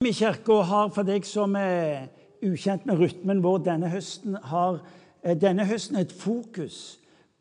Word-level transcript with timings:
i 0.00 0.12
kirka 0.16 0.62
har, 0.64 0.86
for 0.88 1.04
deg 1.04 1.26
som 1.28 1.52
er 1.60 2.06
ukjent 2.40 2.86
med 2.88 3.02
rytmen 3.02 3.42
vår 3.44 3.58
denne 3.66 3.90
høsten, 3.92 4.38
har 4.48 4.78
eh, 5.20 5.34
denne 5.36 5.66
høsten 5.68 5.98
et 6.00 6.14
fokus 6.16 6.78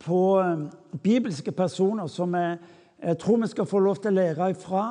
på 0.03 0.17
eh, 0.41 0.65
bibelske 0.99 1.53
personer 1.55 2.09
som 2.11 2.35
jeg 2.35 3.15
tror 3.21 3.39
vi 3.39 3.47
skal 3.53 3.69
få 3.69 3.79
lov 3.79 4.01
til 4.03 4.11
å 4.11 4.17
lære 4.17 4.49
ifra. 4.51 4.83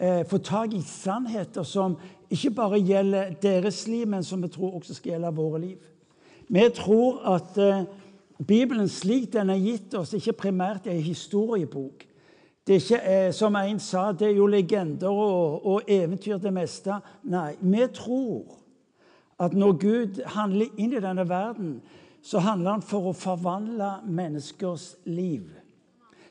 Eh, 0.00 0.22
få 0.24 0.40
tak 0.40 0.72
i 0.72 0.80
sannheter 0.80 1.68
som 1.68 1.98
ikke 2.32 2.54
bare 2.62 2.80
gjelder 2.80 3.36
deres 3.44 3.82
liv, 3.92 4.08
men 4.08 4.24
som 4.24 4.40
vi 4.40 4.48
tror 4.56 4.78
også 4.80 4.96
skal 4.96 5.12
gjelde 5.12 5.36
våre 5.36 5.60
liv. 5.66 5.84
Vi 6.48 6.64
tror 6.80 7.20
at 7.34 7.60
Bibelen 8.40 8.88
slik 8.88 9.28
den 9.36 9.52
er 9.52 9.60
gitt 9.60 9.92
oss, 10.00 10.16
ikke 10.16 10.46
primært 10.46 10.88
er 10.88 10.96
en 10.96 11.04
historiebok, 11.12 12.08
det 12.66 12.74
er 12.74 12.80
ikke, 12.80 13.00
eh, 13.10 13.32
som 13.34 13.56
en 13.56 13.80
sa, 13.80 14.12
det 14.12 14.28
er 14.28 14.36
jo 14.36 14.46
legender 14.46 15.08
og, 15.10 15.66
og 15.66 15.88
eventyr 15.88 16.38
det 16.38 16.52
meste. 16.54 17.00
Nei, 17.24 17.56
vi 17.60 17.86
tror 17.94 18.58
at 19.42 19.54
når 19.58 19.72
Gud 19.72 20.20
handler 20.36 20.70
inn 20.78 20.94
i 20.94 21.02
denne 21.02 21.28
verden, 21.28 21.80
så 22.22 22.38
handler 22.38 22.76
han 22.76 22.84
for 22.86 23.10
å 23.10 23.16
forvandle 23.18 23.96
menneskers 24.06 24.92
liv. 25.10 25.48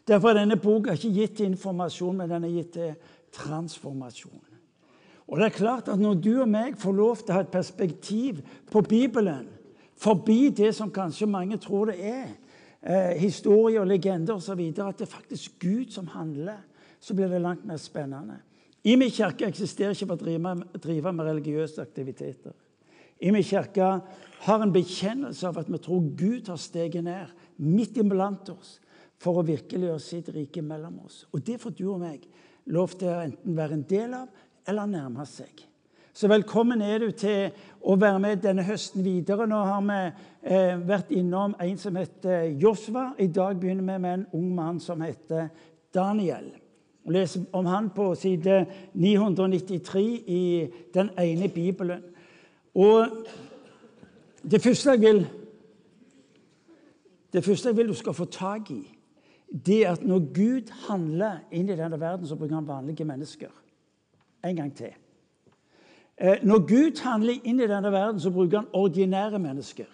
Derfor 0.07 0.31
er 0.31 0.41
denne 0.41 0.55
boka 0.55 0.95
ikke 0.95 1.11
gitt 1.13 1.35
til 1.37 1.51
informasjon, 1.51 2.21
men 2.21 2.31
den 2.31 2.47
er 2.47 2.55
gitt 2.55 2.71
til 2.77 2.93
transformasjon. 3.35 4.47
Og 5.31 5.39
det 5.39 5.45
er 5.45 5.55
klart 5.55 5.87
at 5.87 5.99
Når 5.99 6.13
du 6.13 6.41
og 6.41 6.49
meg 6.49 6.79
får 6.79 6.95
lov 6.95 7.19
til 7.21 7.31
å 7.31 7.37
ha 7.37 7.43
et 7.43 7.51
perspektiv 7.51 8.41
på 8.71 8.81
Bibelen 8.81 9.47
forbi 9.95 10.49
det 10.49 10.73
som 10.75 10.91
kanskje 10.91 11.29
mange 11.29 11.57
tror 11.57 11.91
det 11.91 11.99
er, 12.03 12.31
eh, 12.81 13.17
historier 13.21 13.81
og 13.81 13.89
legender 13.89 14.37
osv. 14.37 14.59
At 14.69 14.99
det 14.99 15.07
er 15.07 15.15
faktisk 15.15 15.59
Gud 15.61 15.91
som 15.93 16.07
handler, 16.13 16.61
så 16.99 17.15
blir 17.17 17.29
det 17.31 17.41
langt 17.41 17.65
mer 17.65 17.77
spennende. 17.81 18.41
I 18.83 18.95
min 18.97 19.13
kirke 19.13 19.45
eksisterer 19.45 19.93
ikke 19.93 20.09
for 20.09 20.17
å 20.17 20.81
drive 20.81 21.13
med 21.13 21.25
religiøse 21.27 21.81
aktiviteter. 21.81 22.53
I 23.21 23.29
min 23.33 23.45
kirke 23.45 23.89
har 24.47 24.63
en 24.63 24.73
bekjennelse 24.73 25.47
av 25.47 25.59
at 25.61 25.69
vi 25.69 25.77
tror 25.77 26.07
Gud 26.17 26.49
har 26.49 26.57
steget 26.57 27.05
ned 27.05 27.29
midt 27.61 27.99
iblant 28.01 28.49
oss 28.49 28.79
for 29.21 29.37
å 29.37 29.45
virkeliggjøre 29.45 30.01
sitt 30.01 30.31
rike 30.33 30.63
mellom 30.65 31.03
oss. 31.05 31.27
Og 31.29 31.43
det 31.45 31.59
får 31.61 31.75
du 31.77 31.85
og 31.91 32.01
meg 32.01 32.25
lov 32.73 32.95
til 32.97 33.11
å 33.11 33.19
enten 33.21 33.57
være 33.57 33.77
en 33.77 33.85
del 33.89 34.15
av 34.17 34.47
eller 34.65 34.89
nærme 34.89 35.25
seg. 35.29 35.67
Så 36.13 36.27
velkommen 36.27 36.81
er 36.83 36.97
du 36.99 37.11
til 37.15 37.53
å 37.87 37.93
være 37.95 38.19
med 38.19 38.41
denne 38.43 38.65
høsten 38.67 39.03
videre. 39.05 39.45
Nå 39.47 39.61
har 39.63 39.83
vi 39.87 39.99
eh, 40.43 40.79
vært 40.83 41.11
innom 41.15 41.53
en 41.55 41.77
som 41.79 41.95
heter 41.95 42.49
Josva. 42.59 43.13
I 43.15 43.29
dag 43.31 43.59
begynner 43.59 43.85
vi 43.87 43.99
med 44.03 44.13
en 44.17 44.25
ung 44.35 44.49
mann 44.57 44.81
som 44.83 44.99
heter 45.01 45.47
Daniel. 45.95 46.49
Vi 47.07 47.15
leser 47.15 47.45
om 47.55 47.69
han 47.71 47.87
på 47.95 48.09
side 48.19 48.65
993 48.91 50.01
i 50.27 50.41
den 50.93 51.13
ene 51.19 51.47
Bibelen. 51.47 52.03
Og 52.75 53.23
det 54.43 54.59
første 54.61 54.97
jeg 54.97 55.01
vil 55.05 55.21
det 57.31 57.45
første 57.45 57.71
jeg 57.71 57.77
vil 57.77 57.93
du 57.93 57.95
skal 57.95 58.13
få 58.17 58.25
tak 58.27 58.67
i, 58.75 58.81
det 59.47 59.85
er 59.85 59.93
at 59.93 60.03
når 60.03 60.25
Gud 60.35 60.73
handler 60.89 61.39
inn 61.55 61.71
i 61.71 61.79
denne 61.79 61.99
verden, 61.99 62.27
så 62.27 62.35
bruker 62.35 62.57
han 62.59 62.67
vanlige 62.67 63.07
mennesker. 63.07 63.53
En 64.43 64.59
gang 64.59 64.75
til. 64.75 64.91
Eh, 66.17 66.37
når 66.43 66.59
Gud 66.67 67.01
handler 67.01 67.39
inn 67.43 67.59
i 67.59 67.67
denne 67.67 67.91
verden, 67.91 68.19
så 68.19 68.31
bruker 68.31 68.57
han 68.57 68.67
ordinære 68.73 69.39
mennesker. 69.39 69.85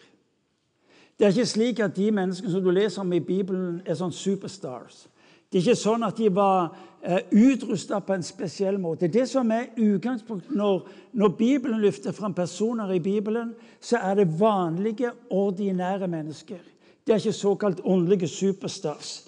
Det 1.19 1.25
er 1.25 1.29
ikke 1.33 1.45
slik 1.45 1.79
at 1.79 1.95
de 1.95 2.11
menneskene 2.11 2.51
som 2.51 2.63
du 2.63 2.69
leser 2.69 3.01
om 3.01 3.13
i 3.13 3.19
Bibelen, 3.19 3.81
er 3.85 3.95
sånn 3.97 4.13
superstars. 4.13 5.07
Det 5.47 5.57
er 5.57 5.63
ikke 5.63 5.79
sånn 5.79 6.03
at 6.03 6.19
de 6.19 6.27
var 6.35 6.75
eh, 7.01 7.23
utrusta 7.31 8.01
på 8.03 8.13
en 8.13 8.25
spesiell 8.25 8.77
måte. 8.77 9.07
Det 9.07 9.23
som 9.29 9.49
er 9.55 9.71
utgangspunktet 9.79 10.51
når, 10.51 10.83
når, 11.17 11.33
Bibelen 11.39 11.81
løfter 11.81 12.11
fram 12.11 12.35
personer 12.37 12.91
i 12.93 12.99
Bibelen, 12.99 13.55
så 13.81 13.97
er 14.03 14.19
det 14.19 14.27
vanlige, 14.39 15.13
ordinære 15.29 16.07
mennesker. 16.11 16.61
Det 17.07 17.15
er 17.15 17.23
ikke 17.23 17.33
såkalt 17.33 17.81
åndelige 17.85 18.27
superstars. 18.27 19.23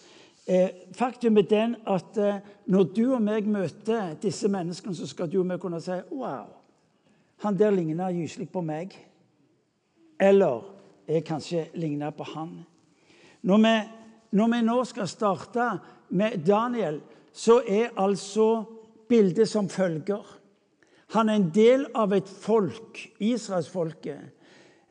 Eh, 0.46 0.70
faktum 0.94 1.38
er 1.38 1.48
den 1.48 1.76
at 1.88 2.22
når 2.68 2.84
du 2.84 3.04
og 3.14 3.22
meg 3.24 3.48
møter 3.48 4.14
disse 4.22 4.52
menneskene, 4.52 4.96
så 4.96 5.08
skal 5.08 5.32
du 5.32 5.40
og 5.40 5.48
meg 5.48 5.62
kunne 5.64 5.82
si 5.82 5.96
wow. 6.12 6.59
Han 7.44 7.60
der 7.60 7.72
ligner 7.72 8.12
gyselig 8.12 8.50
på 8.52 8.62
meg. 8.66 8.96
Eller 10.20 10.66
jeg 11.08 11.24
kanskje 11.26 11.68
ligner 11.80 12.12
på 12.12 12.28
han. 12.36 12.60
Når 13.42 13.62
vi, 13.64 13.76
når 14.36 14.52
vi 14.54 14.60
nå 14.68 14.82
skal 14.86 15.08
starte 15.08 15.70
med 16.10 16.44
Daniel, 16.46 17.00
så 17.34 17.62
er 17.68 17.96
altså 17.98 18.66
bildet 19.10 19.50
som 19.50 19.70
følger. 19.70 20.26
Han 21.16 21.30
er 21.30 21.40
en 21.40 21.52
del 21.54 21.86
av 21.98 22.14
et 22.14 22.30
folk, 22.30 23.00
israelsfolket, 23.20 24.20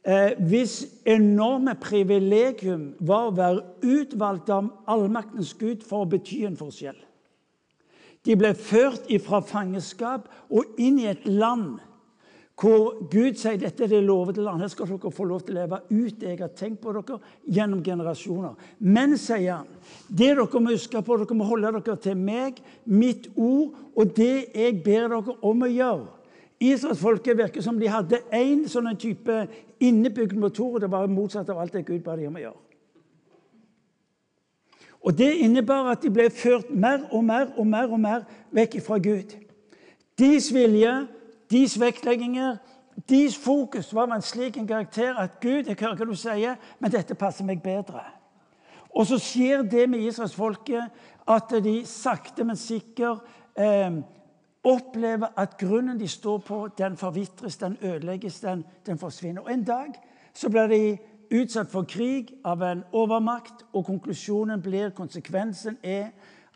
eh, 0.02 0.32
hvis 0.38 0.80
enorme 1.06 1.76
privilegium 1.78 2.94
var 2.98 3.28
å 3.28 3.36
være 3.36 3.66
utvalgt 3.82 4.50
av 4.50 4.72
allmaktens 4.90 5.52
Gud 5.54 5.84
for 5.86 6.02
å 6.02 6.10
bety 6.10 6.44
en 6.48 6.58
forskjell. 6.58 6.96
De 8.26 8.34
ble 8.36 8.50
ført 8.54 9.06
fra 9.22 9.38
fangenskap 9.40 10.26
og 10.50 10.80
inn 10.80 10.98
i 10.98 11.06
et 11.12 11.26
land 11.26 11.78
hvor 12.58 12.96
Gud 13.06 13.36
sier 13.38 13.58
dette 13.60 13.84
er 13.84 13.90
det 13.92 14.00
lovede 14.02 14.42
land. 14.42 14.64
Her 14.64 14.70
skal 14.72 14.88
dere 14.90 15.12
få 15.14 15.26
lov 15.30 15.44
til 15.46 15.54
å 15.54 15.60
leve 15.60 15.78
ut 15.92 16.16
det 16.18 16.32
jeg 16.32 16.40
har 16.40 16.54
tenkt 16.58 16.80
på 16.82 16.90
dere 16.96 17.20
gjennom 17.46 17.84
generasjoner. 17.86 18.56
Men, 18.82 19.14
sier 19.20 19.60
han, 19.60 19.68
det 20.08 20.32
dere 20.34 20.62
må 20.62 20.74
huske 20.74 21.02
på, 21.06 21.18
dere 21.20 21.38
må 21.38 21.46
holde 21.46 21.70
dere 21.78 21.98
til 22.02 22.18
meg, 22.18 22.58
mitt 22.84 23.28
ord, 23.36 23.76
og 23.94 24.14
det 24.16 24.48
jeg 24.56 24.80
ber 24.82 25.06
dere 25.06 25.36
om 25.46 25.62
å 25.62 25.70
gjøre. 25.70 26.08
Israelsfolket 26.58 27.38
virker 27.38 27.62
som 27.62 27.78
de 27.78 27.86
hadde 27.86 28.18
én 28.34 28.64
sånn 28.66 28.90
type 28.98 29.44
innebygd 29.78 30.34
motor, 30.34 30.74
og 30.74 30.82
det 30.82 30.90
var 30.90 31.06
motsatt 31.06 31.52
av 31.54 31.60
alt 31.62 31.76
det 31.76 31.84
Gud 31.86 32.02
ba 32.02 32.16
dem 32.18 32.32
om 32.32 32.40
å 32.40 32.42
gjøre. 32.42 32.64
Og 35.06 35.14
Det 35.14 35.30
innebar 35.44 35.92
at 35.92 36.02
de 36.02 36.10
ble 36.10 36.26
ført 36.34 36.72
mer 36.74 37.06
og 37.14 37.22
mer 37.24 37.52
og 37.54 37.66
mer 37.70 37.86
og 37.86 38.00
mer 38.02 38.26
vekk 38.50 38.80
fra 38.82 38.98
Gud. 38.98 39.30
Deres 40.18 40.50
vilje 40.50 40.90
deres 41.50 41.80
vektlegginger, 41.80 42.56
deres 43.08 43.36
fokus 43.38 43.94
var 43.94 44.10
en 44.12 44.22
slik 44.22 44.56
en 44.56 44.66
karakter 44.66 45.16
at 45.18 45.40
Gud, 45.40 45.68
jeg 45.68 45.76
hører 45.80 45.96
hva 45.96 46.06
du 46.08 46.16
sier, 46.18 46.56
men 46.80 46.92
dette 46.92 47.14
passer 47.14 47.46
meg 47.46 47.62
bedre. 47.62 48.02
Og 48.90 49.06
så 49.06 49.18
skjer 49.22 49.62
det 49.62 49.86
med 49.90 50.02
israelsfolket 50.02 51.28
at 51.28 51.52
de 51.64 51.82
sakte, 51.86 52.44
men 52.44 52.56
sikkert 52.56 53.22
eh, 53.58 54.00
opplever 54.64 55.28
at 55.36 55.58
grunnen 55.60 56.00
de 56.00 56.08
står 56.08 56.38
på, 56.38 56.68
den 56.78 56.96
forvitres, 56.96 57.56
den 57.56 57.76
ødelegges, 57.82 58.40
den, 58.40 58.64
den 58.86 58.98
forsvinner. 58.98 59.42
Og 59.42 59.52
En 59.52 59.64
dag 59.64 59.94
så 60.34 60.50
blir 60.50 60.66
de 60.66 60.98
utsatt 61.38 61.70
for 61.70 61.84
krig 61.88 62.32
av 62.44 62.62
en 62.62 62.82
overmakt, 62.92 63.66
og 63.72 63.84
konklusjonen 63.86 64.62
blir, 64.62 64.90
konsekvensen 64.90 65.78
er 65.82 66.10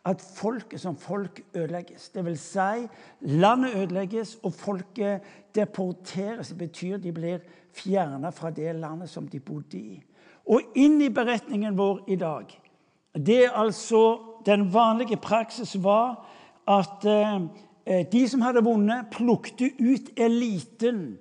at 0.04 0.22
folket 0.34 0.80
som 0.80 0.96
folk 0.96 1.40
ødelegges. 1.54 2.08
Det 2.08 2.24
vil 2.24 2.38
si, 2.38 2.86
landet 3.20 3.76
ødelegges, 3.76 4.38
og 4.42 4.52
folket 4.52 5.20
deporteres. 5.54 6.48
Det 6.48 6.58
betyr 6.58 6.96
de 6.96 7.12
blir 7.12 7.38
fjerna 7.72 8.30
fra 8.30 8.50
det 8.50 8.74
landet 8.76 9.10
som 9.10 9.28
de 9.28 9.40
bodde 9.40 9.78
i. 9.78 10.02
Og 10.46 10.74
inn 10.74 11.00
i 11.00 11.12
beretningen 11.12 11.78
vår 11.78 12.02
i 12.10 12.16
dag 12.16 12.58
det 13.12 13.44
er 13.44 13.50
altså 13.50 14.18
Den 14.46 14.74
vanlige 14.74 15.16
praksis 15.16 15.76
var 15.82 16.28
at 16.68 17.04
eh, 17.04 18.06
de 18.12 18.28
som 18.28 18.40
hadde 18.42 18.64
vunnet, 18.64 19.06
plukte 19.10 19.70
ut 19.78 20.10
eliten. 20.16 21.18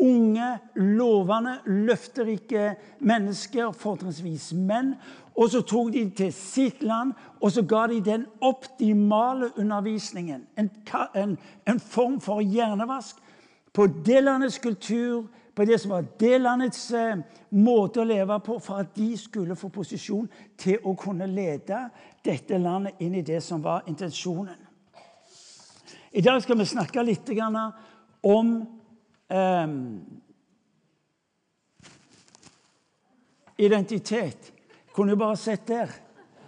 Unge, 0.00 0.58
lovende, 0.74 1.58
løfterike 1.66 2.74
mennesker, 3.00 3.72
fortrinnsvis 3.72 4.52
menn, 4.52 4.94
og 5.38 5.50
så 5.50 5.60
tok 5.62 5.92
de 5.94 6.02
til 6.18 6.32
sitt 6.34 6.82
land, 6.82 7.12
og 7.40 7.52
så 7.54 7.62
ga 7.62 7.84
de 7.86 8.00
den 8.02 8.24
optimale 8.42 9.52
undervisningen. 9.58 10.46
En, 10.58 10.70
en, 11.14 11.36
en 11.68 11.80
form 11.80 12.16
for 12.20 12.42
hjernevask 12.42 13.20
på 13.72 13.86
det 13.86 14.24
landets 14.24 14.58
kultur, 14.58 15.28
på 15.54 15.64
det 15.64 15.78
som 15.80 15.94
var 15.94 16.08
det 16.18 16.40
landets 16.40 16.90
eh, 16.90 17.20
måte 17.54 18.02
å 18.02 18.08
leve 18.08 18.40
på, 18.42 18.58
for 18.58 18.82
at 18.82 18.90
de 18.96 19.12
skulle 19.18 19.56
få 19.58 19.70
posisjon 19.70 20.26
til 20.58 20.82
å 20.82 20.96
kunne 20.98 21.30
lede 21.30 21.84
dette 22.24 22.58
landet 22.58 22.98
inn 23.06 23.14
i 23.14 23.22
det 23.22 23.38
som 23.42 23.62
var 23.62 23.86
intensjonen. 23.86 24.58
I 26.12 26.24
dag 26.24 26.42
skal 26.42 26.58
vi 26.58 26.66
snakke 26.66 27.06
litt 27.06 27.30
om 28.26 28.54
eh, 29.30 29.66
identitet 33.58 34.57
kunne 34.98 35.14
jo 35.14 35.16
bare 35.16 35.36
sett 35.36 35.68
der. 35.68 35.86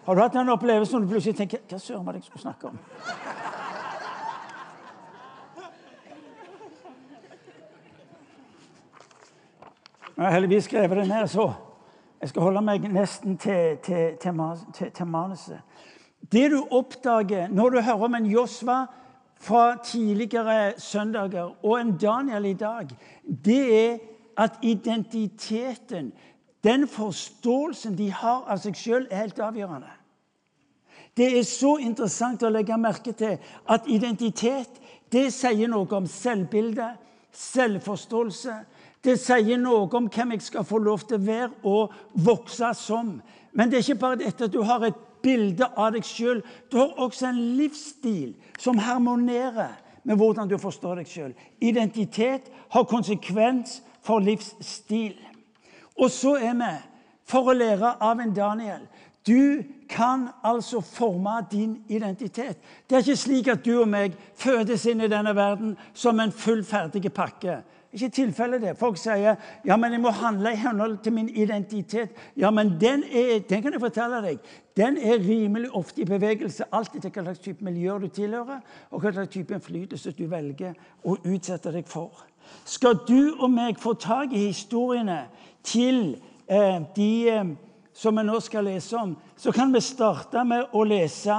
Har 0.05 0.15
du 0.15 0.21
hatt 0.21 0.35
den 0.35 0.49
opplevelsen 0.51 0.99
når 0.99 1.07
du 1.07 1.13
plutselig 1.13 1.37
tenker 1.39 1.61
Hva 1.71 1.79
søren 1.79 2.07
var 2.07 2.17
det 2.17 2.25
jeg 2.25 2.31
skulle 2.33 2.43
snakke 2.43 2.67
om? 2.67 2.79
Jeg 10.17 10.25
har 10.27 10.35
heldigvis 10.35 10.65
skrevet 10.67 10.99
det 10.99 11.09
ned, 11.09 11.29
så 11.31 11.53
jeg 12.21 12.29
skal 12.29 12.43
holde 12.43 12.63
meg 12.67 12.89
nesten 12.93 13.39
til, 13.39 13.79
til, 13.87 14.19
til, 14.21 14.91
til 14.91 15.07
manuset. 15.07 15.63
Det 16.33 16.51
du 16.51 16.59
oppdager 16.71 17.49
når 17.49 17.71
du 17.71 17.81
hører 17.81 18.05
om 18.05 18.19
en 18.19 18.27
Josva 18.27 18.83
fra 19.41 19.77
tidligere 19.85 20.73
søndager 20.77 21.55
og 21.63 21.81
en 21.81 21.95
Daniel 21.97 22.51
i 22.51 22.59
dag, 22.59 22.91
det 23.47 23.63
er 23.79 23.99
at 24.37 24.59
identiteten, 24.63 26.13
den 26.65 26.89
forståelsen 26.89 27.97
de 27.97 28.11
har 28.13 28.45
av 28.51 28.61
seg 28.61 28.77
sjøl, 28.77 29.07
er 29.11 29.25
helt 29.25 29.41
avgjørende. 29.41 29.91
Det 31.17 31.27
er 31.39 31.45
så 31.45 31.77
interessant 31.83 32.43
å 32.43 32.53
legge 32.53 32.77
merke 32.79 33.13
til 33.17 33.41
at 33.69 33.89
identitet 33.91 34.79
det 35.11 35.31
sier 35.35 35.69
noe 35.69 35.89
om 35.97 36.07
selvbilde, 36.07 36.87
selvforståelse. 37.35 38.55
Det 39.03 39.17
sier 39.19 39.59
noe 39.59 39.89
om 39.97 40.09
hvem 40.13 40.37
jeg 40.37 40.47
skal 40.47 40.67
få 40.69 40.79
lov 40.85 41.03
til 41.09 41.19
å 41.19 41.27
være 41.27 41.51
og 41.67 41.95
vokse 42.27 42.71
som. 42.79 43.17
Men 43.53 43.71
det 43.71 43.81
er 43.81 43.87
ikke 43.89 44.03
bare 44.05 44.21
dette 44.21 44.47
at 44.47 44.55
du 44.55 44.61
har 44.63 44.85
et 44.87 45.07
bilde 45.25 45.67
av 45.77 45.95
deg 45.97 46.07
sjøl. 46.07 46.45
Du 46.71 46.79
har 46.79 46.95
også 47.01 47.31
en 47.31 47.41
livsstil 47.59 48.35
som 48.61 48.79
harmonerer 48.79 49.75
med 50.05 50.21
hvordan 50.21 50.49
du 50.49 50.57
forstår 50.61 51.01
deg 51.01 51.11
sjøl. 51.11 51.33
Identitet 51.61 52.49
har 52.71 52.89
konsekvens 52.89 53.81
for 54.07 54.23
livsstil. 54.25 55.17
Og 56.01 56.11
så 56.11 56.37
er 56.41 56.57
vi 56.57 56.73
for 57.31 57.51
å 57.51 57.55
lære 57.55 57.95
av 58.01 58.21
en 58.21 58.35
Daniel. 58.35 58.87
Du 59.27 59.63
kan 59.91 60.29
altså 60.45 60.81
forme 60.81 61.45
din 61.51 61.85
identitet. 61.89 62.59
Det 62.89 62.97
er 62.97 63.05
ikke 63.05 63.17
slik 63.17 63.51
at 63.53 63.65
du 63.65 63.75
og 63.83 63.89
meg 63.91 64.17
fødes 64.39 64.87
inn 64.89 65.05
i 65.05 65.11
denne 65.13 65.35
verden 65.37 65.77
som 65.95 66.21
en 66.21 66.33
fullferdig 66.33 67.13
pakke. 67.13 67.61
Ikke 67.93 68.09
tilfellet 68.15 68.63
det. 68.63 68.77
Folk 68.79 68.99
sier 69.01 69.35
ja, 69.67 69.77
men 69.77 69.93
jeg 69.93 70.01
må 70.01 70.13
handle 70.15 70.53
i 70.55 70.59
henhold 70.63 71.01
til 71.03 71.13
min 71.13 71.29
identitet. 71.29 72.15
Ja, 72.39 72.53
men 72.55 72.77
den, 72.81 73.03
er, 73.03 73.41
den 73.49 73.63
kan 73.63 73.75
jeg 73.75 73.83
fortelle 73.83 74.21
deg, 74.23 74.39
den 74.79 74.99
er 74.99 75.19
rimelig 75.19 75.73
ofte 75.75 76.05
i 76.05 76.07
bevegelse, 76.07 76.69
alt 76.73 76.95
etter 76.95 77.11
hva 77.11 77.25
slags 77.27 77.43
type 77.43 77.67
miljø 77.67 77.99
du 77.99 78.07
tilhører, 78.15 78.61
og 78.91 79.03
hva 79.03 79.13
slags 79.13 79.33
type 79.35 79.55
innflytelse 79.57 80.15
du 80.15 80.29
velger 80.31 80.79
å 81.03 81.17
utsette 81.19 81.75
deg 81.75 81.91
for. 81.91 82.23
Skal 82.65 83.03
du 83.09 83.35
og 83.41 83.51
meg 83.51 83.83
få 83.83 83.97
tak 83.99 84.33
i 84.33 84.47
historiene 84.47 85.25
til 85.67 86.15
eh, 86.47 86.79
de 86.97 87.11
eh, 87.29 87.53
som 87.93 88.17
vi 88.17 88.25
nå 88.25 88.39
skal 88.41 88.71
lese 88.71 88.97
om, 88.97 89.17
så 89.37 89.53
kan 89.53 89.75
vi 89.75 89.83
starte 89.83 90.45
med 90.47 90.71
å 90.73 90.87
lese 90.87 91.37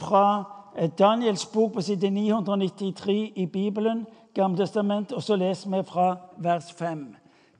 fra 0.00 0.26
eh, 0.74 0.90
Daniels 0.98 1.44
bok 1.52 1.76
på 1.76 1.84
side 1.84 2.10
993 2.10 3.32
i 3.36 3.46
Bibelen, 3.46 4.06
Gamletestamentet, 4.34 5.12
og 5.12 5.22
så 5.22 5.36
leser 5.36 5.70
vi 5.70 5.82
fra 5.86 6.16
vers 6.42 6.72
5. 6.72 7.04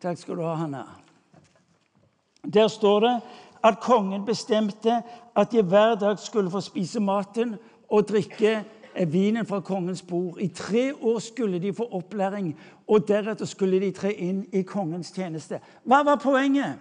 Takk 0.02 0.18
skal 0.18 0.36
du 0.36 0.42
ha, 0.42 0.54
Hanna. 0.54 0.84
Der 2.54 2.68
står 2.68 3.00
det 3.00 3.14
at 3.64 3.80
kongen 3.80 4.24
bestemte 4.24 5.02
at 5.36 5.52
de 5.52 5.62
hver 5.62 5.94
dag 5.94 6.18
skulle 6.18 6.50
få 6.50 6.60
spise 6.60 7.00
maten 7.00 7.54
og 7.88 8.08
drikke 8.08 8.64
vinen 9.06 9.46
fra 9.46 9.60
kongens 9.60 10.02
bord. 10.02 10.40
I 10.40 10.48
tre 10.48 10.94
år 10.94 11.18
skulle 11.18 11.58
de 11.58 11.72
få 11.72 11.88
opplæring, 11.90 12.60
og 12.88 13.08
deretter 13.08 13.44
skulle 13.44 13.80
de 13.80 13.90
tre 13.92 14.12
inn 14.12 14.44
i 14.52 14.62
kongens 14.62 15.12
tjeneste. 15.12 15.60
Hva 15.84 16.02
var 16.04 16.16
poenget? 16.16 16.78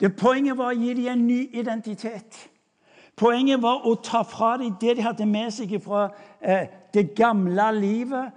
Det 0.00 0.16
Poenget 0.16 0.56
var 0.56 0.72
å 0.72 0.78
gi 0.78 0.94
dem 0.94 1.10
en 1.12 1.26
ny 1.26 1.40
identitet. 1.52 2.38
Poenget 3.16 3.60
var 3.62 3.84
å 3.84 3.94
ta 4.00 4.22
fra 4.24 4.54
dem 4.56 4.76
det 4.80 4.96
de 4.96 5.04
hadde 5.04 5.26
med 5.28 5.52
seg 5.52 5.74
fra 5.84 6.06
eh, 6.40 6.70
det 6.94 7.10
gamle 7.14 7.66
livet, 7.76 8.30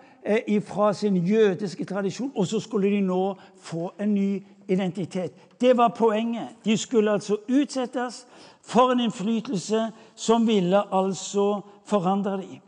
fra 0.66 0.94
sin 0.94 1.18
jødiske 1.18 1.86
tradisjon, 1.86 2.32
og 2.36 2.48
så 2.48 2.60
skulle 2.60 2.90
de 2.90 3.02
nå 3.02 3.36
få 3.60 3.92
en 4.00 4.14
ny 4.14 4.44
identitet. 4.68 5.34
Det 5.62 5.78
var 5.78 5.96
poenget. 5.98 6.48
De 6.66 6.78
skulle 6.78 7.12
altså 7.12 7.38
utsettes 7.50 8.28
for 8.62 8.92
en 8.92 9.00
innflytelse 9.00 9.92
som 10.16 10.48
ville 10.48 10.96
altså 10.96 11.62
forandre 11.86 12.32
dem. 12.32 12.60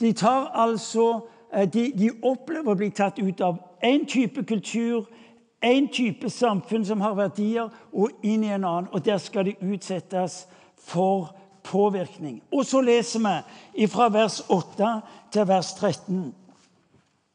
De, 0.00 0.12
tar 0.12 0.50
altså, 0.54 1.20
eh, 1.54 1.72
de, 1.72 1.92
de 1.98 2.10
opplever 2.22 2.72
å 2.72 2.76
bli 2.76 2.90
tatt 2.90 3.18
ut 3.18 3.40
av 3.40 3.58
én 3.84 4.06
type 4.08 4.44
kultur, 4.44 5.08
én 5.64 5.88
type 5.92 6.30
samfunn 6.30 6.84
som 6.84 7.00
har 7.00 7.14
verdier, 7.14 7.68
og 7.92 8.10
inn 8.22 8.44
i 8.44 8.52
en 8.52 8.64
annen. 8.64 8.88
Og 8.92 9.04
der 9.04 9.18
skal 9.18 9.44
de 9.44 9.56
utsettes 9.60 10.46
for 10.76 11.34
påvirkning. 11.62 12.42
Og 12.52 12.64
så 12.66 12.80
leser 12.80 13.20
vi 13.74 13.86
fra 13.86 14.08
vers 14.08 14.40
8 14.48 15.00
til 15.32 15.48
vers 15.48 15.74
13. 15.74 16.34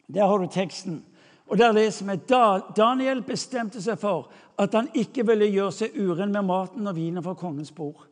Der 0.07 0.27
har 0.27 0.37
du 0.37 0.47
teksten. 0.47 1.03
Og 1.47 1.57
Der 1.57 1.71
leser 1.71 2.05
vi 2.05 2.19
Daniel 2.77 3.21
bestemte 3.21 3.81
seg 3.81 3.99
for 4.01 4.31
at 4.57 4.73
han 4.73 4.89
ikke 4.93 5.25
ville 5.27 5.51
gjøre 5.51 5.71
seg 5.71 5.97
uren 5.97 6.31
med 6.31 6.45
maten 6.47 6.87
og 6.87 6.95
vinen 6.95 7.23
fra 7.23 7.33
kongens 7.33 7.71
bord. 7.71 8.07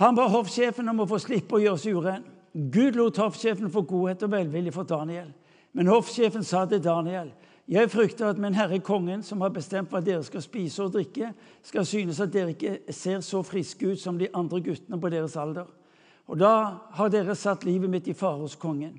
Han 0.00 0.16
ba 0.16 0.28
hoffsjefen 0.32 0.88
om 0.88 1.02
å 1.02 1.08
få 1.10 1.18
slippe 1.20 1.58
å 1.58 1.60
gjøre 1.60 1.78
seg 1.78 1.96
uren. 1.96 2.24
Gud 2.54 2.96
lot 2.96 3.18
hoffsjefen 3.20 3.70
få 3.70 3.82
godhet 3.82 4.22
og 4.24 4.32
velvilje 4.32 4.72
for 4.72 4.88
Daniel. 4.88 5.28
Men 5.72 5.90
hoffsjefen 5.92 6.44
sa 6.44 6.64
til 6.66 6.82
Daniel 6.82 7.30
jeg 7.70 7.90
frykter 7.90 8.26
at 8.26 8.38
min 8.42 8.56
herre 8.58 8.80
kongen, 8.82 9.20
som 9.22 9.44
har 9.44 9.52
bestemt 9.54 9.92
hva 9.92 10.00
dere 10.02 10.24
skal 10.26 10.42
spise 10.42 10.82
og 10.82 10.90
drikke, 10.96 11.28
skal 11.62 11.84
synes 11.86 12.18
at 12.18 12.32
dere 12.34 12.50
ikke 12.56 12.80
ser 12.90 13.20
så 13.22 13.44
friske 13.46 13.92
ut 13.92 14.00
som 14.00 14.16
de 14.18 14.26
andre 14.34 14.58
guttene 14.64 14.98
på 14.98 15.10
deres 15.12 15.36
alder. 15.38 15.68
Og 16.26 16.40
da 16.40 16.50
har 16.98 17.12
dere 17.14 17.36
satt 17.38 17.62
livet 17.68 17.90
mitt 17.90 18.08
i 18.10 18.16
fare 18.16 18.42
hos 18.42 18.56
kongen. 18.58 18.96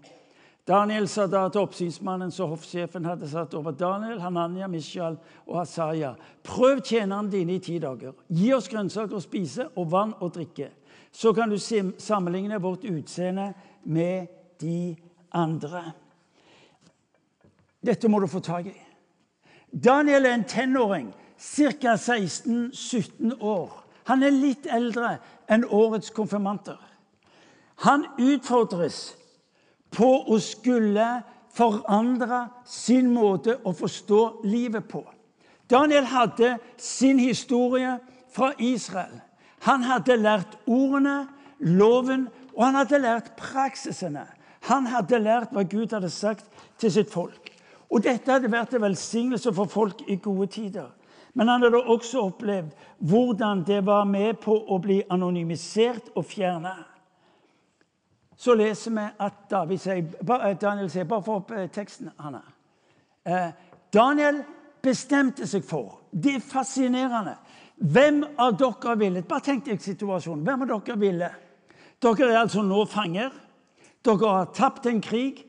Daniel 0.71 1.07
sa 1.09 1.25
da 1.27 1.47
til 1.51 1.65
oppsynsmannen 1.65 2.29
som 2.31 2.51
hoffsjefen 2.53 3.03
hadde 3.09 3.27
satt 3.27 3.55
over 3.57 3.73
Daniel, 3.75 4.21
Hananya, 4.23 4.69
Mishael 4.71 5.17
og 5.47 5.57
Asaya.: 5.65 6.13
Prøv 6.43 6.79
tjenerne 6.79 7.31
dine 7.31 7.57
i 7.57 7.59
ti 7.59 7.79
dager. 7.79 8.13
Gi 8.29 8.53
oss 8.55 8.69
grønnsaker 8.71 9.17
å 9.17 9.23
spise 9.23 9.67
og 9.75 9.89
vann 9.91 10.13
å 10.21 10.29
drikke. 10.31 10.69
Så 11.11 11.33
kan 11.35 11.51
du 11.51 11.57
sammenligne 11.59 12.61
vårt 12.63 12.85
utseende 12.87 13.49
med 13.83 14.31
de 14.61 14.95
andre. 15.35 15.83
Dette 17.83 18.07
må 18.07 18.21
du 18.21 18.29
få 18.31 18.39
tak 18.39 18.71
i. 18.71 18.77
Daniel 19.71 20.25
er 20.25 20.37
en 20.37 20.47
tenåring, 20.47 21.11
ca. 21.35 21.97
16-17 21.97 23.41
år. 23.41 23.71
Han 24.07 24.23
er 24.23 24.31
litt 24.31 24.69
eldre 24.71 25.17
enn 25.49 25.65
årets 25.67 26.13
konfirmanter. 26.15 26.79
Han 27.83 28.05
utfordres 28.19 29.17
på 29.91 30.09
å 30.31 30.39
skulle 30.41 31.07
forandre 31.51 32.45
sin 32.65 33.11
måte 33.11 33.57
å 33.67 33.73
forstå 33.75 34.21
livet 34.47 34.87
på. 34.87 35.03
Daniel 35.71 36.07
hadde 36.11 36.57
sin 36.79 37.19
historie 37.19 37.97
fra 38.31 38.51
Israel. 38.59 39.19
Han 39.67 39.83
hadde 39.85 40.17
lært 40.17 40.57
ordene, 40.65 41.27
loven, 41.59 42.27
og 42.55 42.63
han 42.65 42.79
hadde 42.81 43.01
lært 43.03 43.33
praksisene. 43.39 44.25
Han 44.67 44.87
hadde 44.89 45.19
lært 45.21 45.53
hva 45.55 45.63
Gud 45.67 45.93
hadde 45.93 46.09
sagt 46.11 46.47
til 46.81 46.91
sitt 46.93 47.11
folk. 47.11 47.51
Og 47.91 48.03
dette 48.03 48.31
hadde 48.31 48.51
vært 48.51 48.75
en 48.75 48.85
velsignelse 48.85 49.51
for 49.55 49.69
folk 49.69 50.03
i 50.07 50.17
gode 50.21 50.47
tider. 50.53 50.89
Men 51.33 51.47
han 51.47 51.63
hadde 51.63 51.79
også 51.79 52.25
opplevd 52.27 52.71
hvordan 53.07 53.63
det 53.67 53.81
var 53.87 54.07
med 54.07 54.39
på 54.43 54.55
å 54.55 54.79
bli 54.83 55.01
anonymisert 55.11 56.11
og 56.15 56.25
fjerna. 56.27 56.75
Så 58.41 58.55
leser 58.57 58.91
vi 58.91 59.03
at 59.21 59.53
sier, 59.79 60.01
eh, 60.01 60.57
Daniel 60.57 60.89
sier 60.89 61.05
Bare 61.05 61.23
få 61.23 61.35
opp 61.41 61.51
eh, 61.51 61.67
teksten, 61.69 62.09
Hanna. 62.17 62.41
Eh, 63.25 63.51
Daniel 63.93 64.41
bestemte 64.81 65.45
seg 65.47 65.63
for 65.63 65.99
Det 66.11 66.35
er 66.35 66.39
fascinerende. 66.41 67.35
Hvem 67.77 68.23
av 68.37 68.57
dere 68.57 68.97
ville 68.97 69.21
Bare 69.21 69.45
tenk 69.45 69.65
deg 69.65 69.81
situasjonen. 69.81 70.43
Hvem 70.43 70.65
av 70.65 70.73
dere 70.73 70.97
ville? 70.97 71.29
Dere 72.01 72.31
er 72.31 72.41
altså 72.41 72.65
nå 72.65 72.85
fanger. 72.89 73.31
Dere 74.01 74.33
har 74.33 74.51
tapt 74.57 74.89
en 74.89 75.01
krig. 75.01 75.45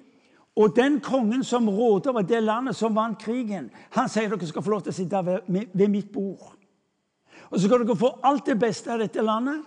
Og 0.56 0.76
den 0.76 1.00
kongen 1.00 1.44
som 1.44 1.68
råder 1.68 2.10
over 2.10 2.22
det 2.28 2.42
landet 2.42 2.76
som 2.76 2.94
vant 2.94 3.16
krigen, 3.16 3.70
han 3.96 4.08
sier 4.08 4.28
dere 4.28 4.46
skal 4.46 4.62
få 4.62 4.70
lov 4.74 4.82
til 4.84 4.92
å 4.92 4.96
sitte 4.98 5.22
ved, 5.24 5.70
ved 5.72 5.88
mitt 5.88 6.12
bord. 6.12 6.58
Og 7.48 7.56
så 7.56 7.64
skal 7.64 7.86
dere 7.86 7.96
få 7.96 8.18
alt 8.22 8.46
det 8.46 8.58
beste 8.60 8.92
av 8.92 9.00
dette 9.00 9.24
landet. 9.24 9.64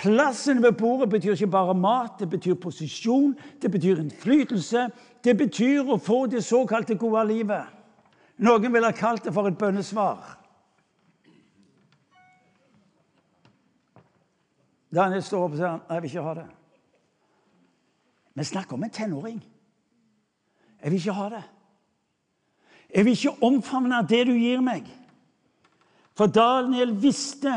Plassen 0.00 0.62
ved 0.62 0.72
bordet 0.72 1.10
betyr 1.10 1.32
ikke 1.32 1.46
bare 1.46 1.74
mat, 1.74 2.12
det 2.18 2.30
betyr 2.30 2.54
posisjon, 2.54 3.34
det 3.62 3.70
betyr 3.70 3.98
innflytelse. 4.00 4.86
Det 5.24 5.34
betyr 5.36 5.84
å 5.92 5.98
få 6.00 6.22
det 6.32 6.40
såkalte 6.44 6.96
gode 6.96 7.26
livet. 7.28 7.68
Noen 8.40 8.72
ville 8.72 8.88
ha 8.88 8.96
kalt 8.96 9.26
det 9.26 9.34
for 9.36 9.50
et 9.50 9.58
bønnesvar. 9.60 10.38
Daniel 14.94 15.22
står 15.22 15.44
opp 15.44 15.52
og 15.52 15.60
sier 15.60 15.76
jeg 15.84 16.02
vil 16.02 16.10
ikke 16.10 16.24
ha 16.24 16.34
det. 16.40 16.48
Vi 18.40 18.44
snakker 18.48 18.78
om 18.78 18.84
en 18.84 18.96
tenåring. 18.96 19.40
Jeg 20.80 20.90
vil 20.90 21.02
ikke 21.02 21.18
ha 21.20 21.28
det. 21.36 21.46
Jeg 22.94 23.04
vil 23.04 23.18
ikke 23.18 23.44
omfavne 23.44 24.00
det 24.08 24.24
du 24.26 24.32
gir 24.32 24.64
meg. 24.64 24.88
For 26.16 26.32
Daniel 26.32 26.96
visste 26.96 27.52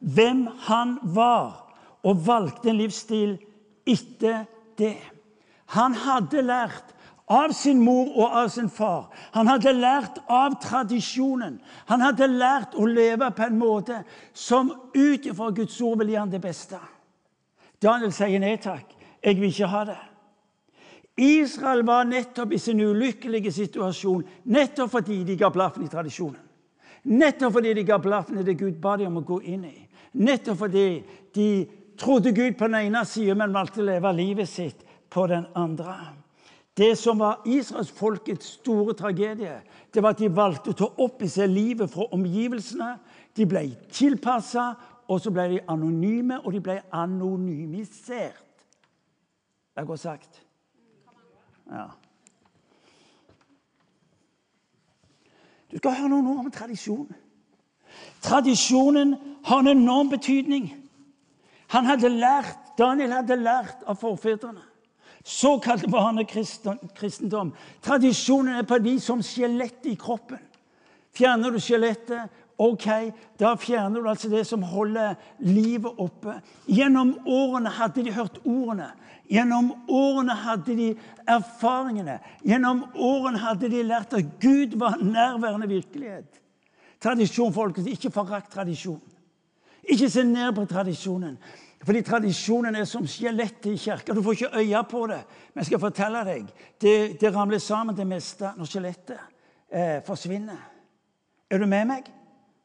hvem 0.00 0.44
han 0.68 0.98
var, 1.16 1.65
og 2.06 2.26
valgte 2.26 2.70
en 2.70 2.78
livsstil 2.78 3.36
etter 3.86 4.44
det. 4.78 4.96
Han 5.74 5.96
hadde 5.98 6.44
lært 6.46 6.94
av 7.26 7.50
sin 7.58 7.80
mor 7.82 8.12
og 8.14 8.36
av 8.42 8.50
sin 8.54 8.68
far. 8.70 9.08
Han 9.34 9.50
hadde 9.50 9.72
lært 9.74 10.20
av 10.30 10.60
tradisjonen. 10.62 11.58
Han 11.90 12.04
hadde 12.04 12.28
lært 12.30 12.76
å 12.78 12.86
leve 12.86 13.32
på 13.34 13.48
en 13.48 13.58
måte 13.58 14.02
som 14.32 14.70
ut 14.94 15.26
ifra 15.26 15.50
Guds 15.50 15.80
ord 15.82 15.98
vil 16.02 16.14
gi 16.14 16.20
ham 16.20 16.30
det 16.30 16.42
beste. 16.42 16.78
Daniel 17.82 18.14
sier 18.14 18.38
nei 18.40 18.56
takk. 18.62 18.94
Jeg 19.22 19.40
vil 19.40 19.50
ikke 19.50 19.72
ha 19.72 19.82
det. 19.88 20.02
Israel 21.16 21.82
var 21.88 22.04
nettopp 22.04 22.52
i 22.52 22.60
sin 22.60 22.80
ulykkelige 22.80 23.50
situasjon 23.52 24.24
nettopp 24.52 24.92
fordi 24.98 25.22
de 25.24 25.38
ga 25.40 25.48
blaffen 25.50 25.86
i 25.86 25.90
tradisjonen. 25.90 26.42
Nettopp 27.06 27.56
fordi 27.56 27.72
de 27.74 27.84
ga 27.86 27.98
blaffen 28.02 28.38
i 28.38 28.44
det 28.44 28.58
Gud 28.60 28.76
ba 28.82 28.96
dem 29.00 29.14
om 29.14 29.22
å 29.22 29.26
gå 29.26 29.40
inn 29.48 29.64
i. 29.64 29.76
Nettopp 30.12 30.60
fordi 30.60 30.86
de 31.34 31.48
trodde 31.98 32.32
Gud 32.32 32.58
på 32.58 32.68
den 32.68 32.74
ene 32.74 33.04
siden, 33.04 33.38
men 33.38 33.54
valgte 33.54 33.82
å 33.82 33.88
leve 33.88 34.12
livet 34.16 34.48
sitt 34.48 34.84
på 35.10 35.26
den 35.30 35.46
andre. 35.54 35.96
Det 36.76 36.92
som 36.98 37.18
var 37.18 37.40
israelsfolkets 37.48 38.58
store 38.58 38.92
tragedie, 38.94 39.62
det 39.94 40.02
var 40.02 40.12
at 40.12 40.20
de 40.20 40.28
valgte 40.28 40.74
å 40.74 40.76
ta 40.76 40.88
opp 41.00 41.22
i 41.24 41.28
seg 41.32 41.48
livet 41.48 41.88
fra 41.92 42.04
omgivelsene. 42.12 42.90
De 43.36 43.46
ble 43.48 43.62
tilpassa, 43.88 44.74
og 45.08 45.22
så 45.22 45.30
ble 45.32 45.46
de 45.54 45.60
anonyme, 45.72 46.40
og 46.44 46.52
de 46.52 46.60
ble 46.60 46.80
anonymisert. 46.92 48.42
Det 49.72 49.82
er 49.82 49.88
godt 49.88 50.00
sagt. 50.00 50.42
Ja. 51.70 51.86
Du 55.72 55.76
skal 55.80 55.96
høre 55.96 56.18
ord 56.20 56.44
om 56.44 56.50
tradisjon. 56.52 57.08
Tradisjonen 58.22 59.16
har 59.44 59.60
en 59.60 59.72
enorm 59.72 60.10
betydning. 60.12 60.70
Han 61.74 61.88
hadde 61.88 62.10
lært, 62.12 62.72
Daniel 62.78 63.14
hadde 63.16 63.38
lært 63.40 63.86
av 63.88 63.98
forfedrene. 64.00 64.62
Såkalt 65.26 65.88
vanekristendom. 65.90 67.50
Tradisjonen 67.82 68.60
er 68.60 68.66
på 68.68 68.78
de 68.78 68.94
som 69.02 69.22
skjelettet 69.26 69.88
i 69.90 69.96
kroppen. 69.98 70.38
Fjerner 71.16 71.50
du 71.50 71.58
skjelettet, 71.58 72.30
ok, 72.62 72.86
da 73.40 73.56
fjerner 73.58 74.04
du 74.04 74.06
altså 74.10 74.30
det 74.30 74.44
som 74.46 74.62
holder 74.62 75.16
livet 75.42 75.98
oppe. 75.98 76.36
Gjennom 76.70 77.16
årene 77.26 77.72
hadde 77.74 78.04
de 78.06 78.14
hørt 78.14 78.38
ordene. 78.44 78.92
Gjennom 79.26 79.72
årene 79.90 80.36
hadde 80.44 80.76
de 80.78 80.88
erfaringene. 81.26 82.20
Gjennom 82.46 82.84
årene 82.94 83.42
hadde 83.42 83.72
de 83.72 83.82
lært 83.82 84.14
at 84.14 84.36
Gud 84.38 84.76
var 84.78 85.00
nærværende 85.02 85.66
virkelighet. 85.72 86.42
Tradisjon, 87.02 87.52
folkens. 87.52 87.90
Ikke 87.90 88.12
forakt 88.14 88.52
tradisjon. 88.54 89.02
Ikke 89.88 90.10
se 90.10 90.24
ned 90.24 90.52
på 90.52 90.64
tradisjonen. 90.64 91.38
Fordi 91.86 92.02
tradisjonen 92.02 92.74
er 92.74 92.84
som 92.84 93.06
skjelettet 93.06 93.70
i 93.70 93.78
kirka. 93.78 94.14
Du 94.14 94.22
får 94.22 94.32
ikke 94.32 94.58
øye 94.58 94.82
på 94.90 95.06
det. 95.06 95.20
Men 95.54 95.62
jeg 95.62 95.66
skal 95.66 95.80
fortelle 95.80 96.24
deg, 96.26 96.48
det, 96.82 96.94
det 97.20 97.34
ramler 97.34 97.62
sammen 97.62 97.96
det 97.96 98.06
meste 98.06 98.50
når 98.56 98.70
skjelettet 98.70 99.18
eh, 99.70 100.00
forsvinner. 100.06 100.58
Er 101.50 101.62
du 101.62 101.66
med 101.66 101.86
meg? 101.86 102.08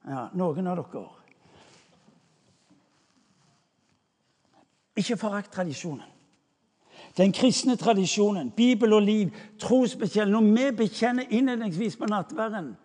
Ja, 0.09 0.25
noen 0.33 0.67
av 0.67 0.79
dere. 0.81 1.03
Ikke 4.97 5.17
forakt 5.17 5.53
tradisjonen. 5.53 6.07
Den 7.17 7.33
kristne 7.33 7.75
tradisjonen, 7.75 8.51
Bibel 8.51 8.93
og 8.93 9.01
liv, 9.01 9.29
trosbekjennelse 9.59 10.31
Når 10.31 10.71
vi 10.71 10.77
bekjenner 10.77 11.23
innledningsvis 11.29 11.97
på 11.97 12.05
nattverden, 12.05 12.75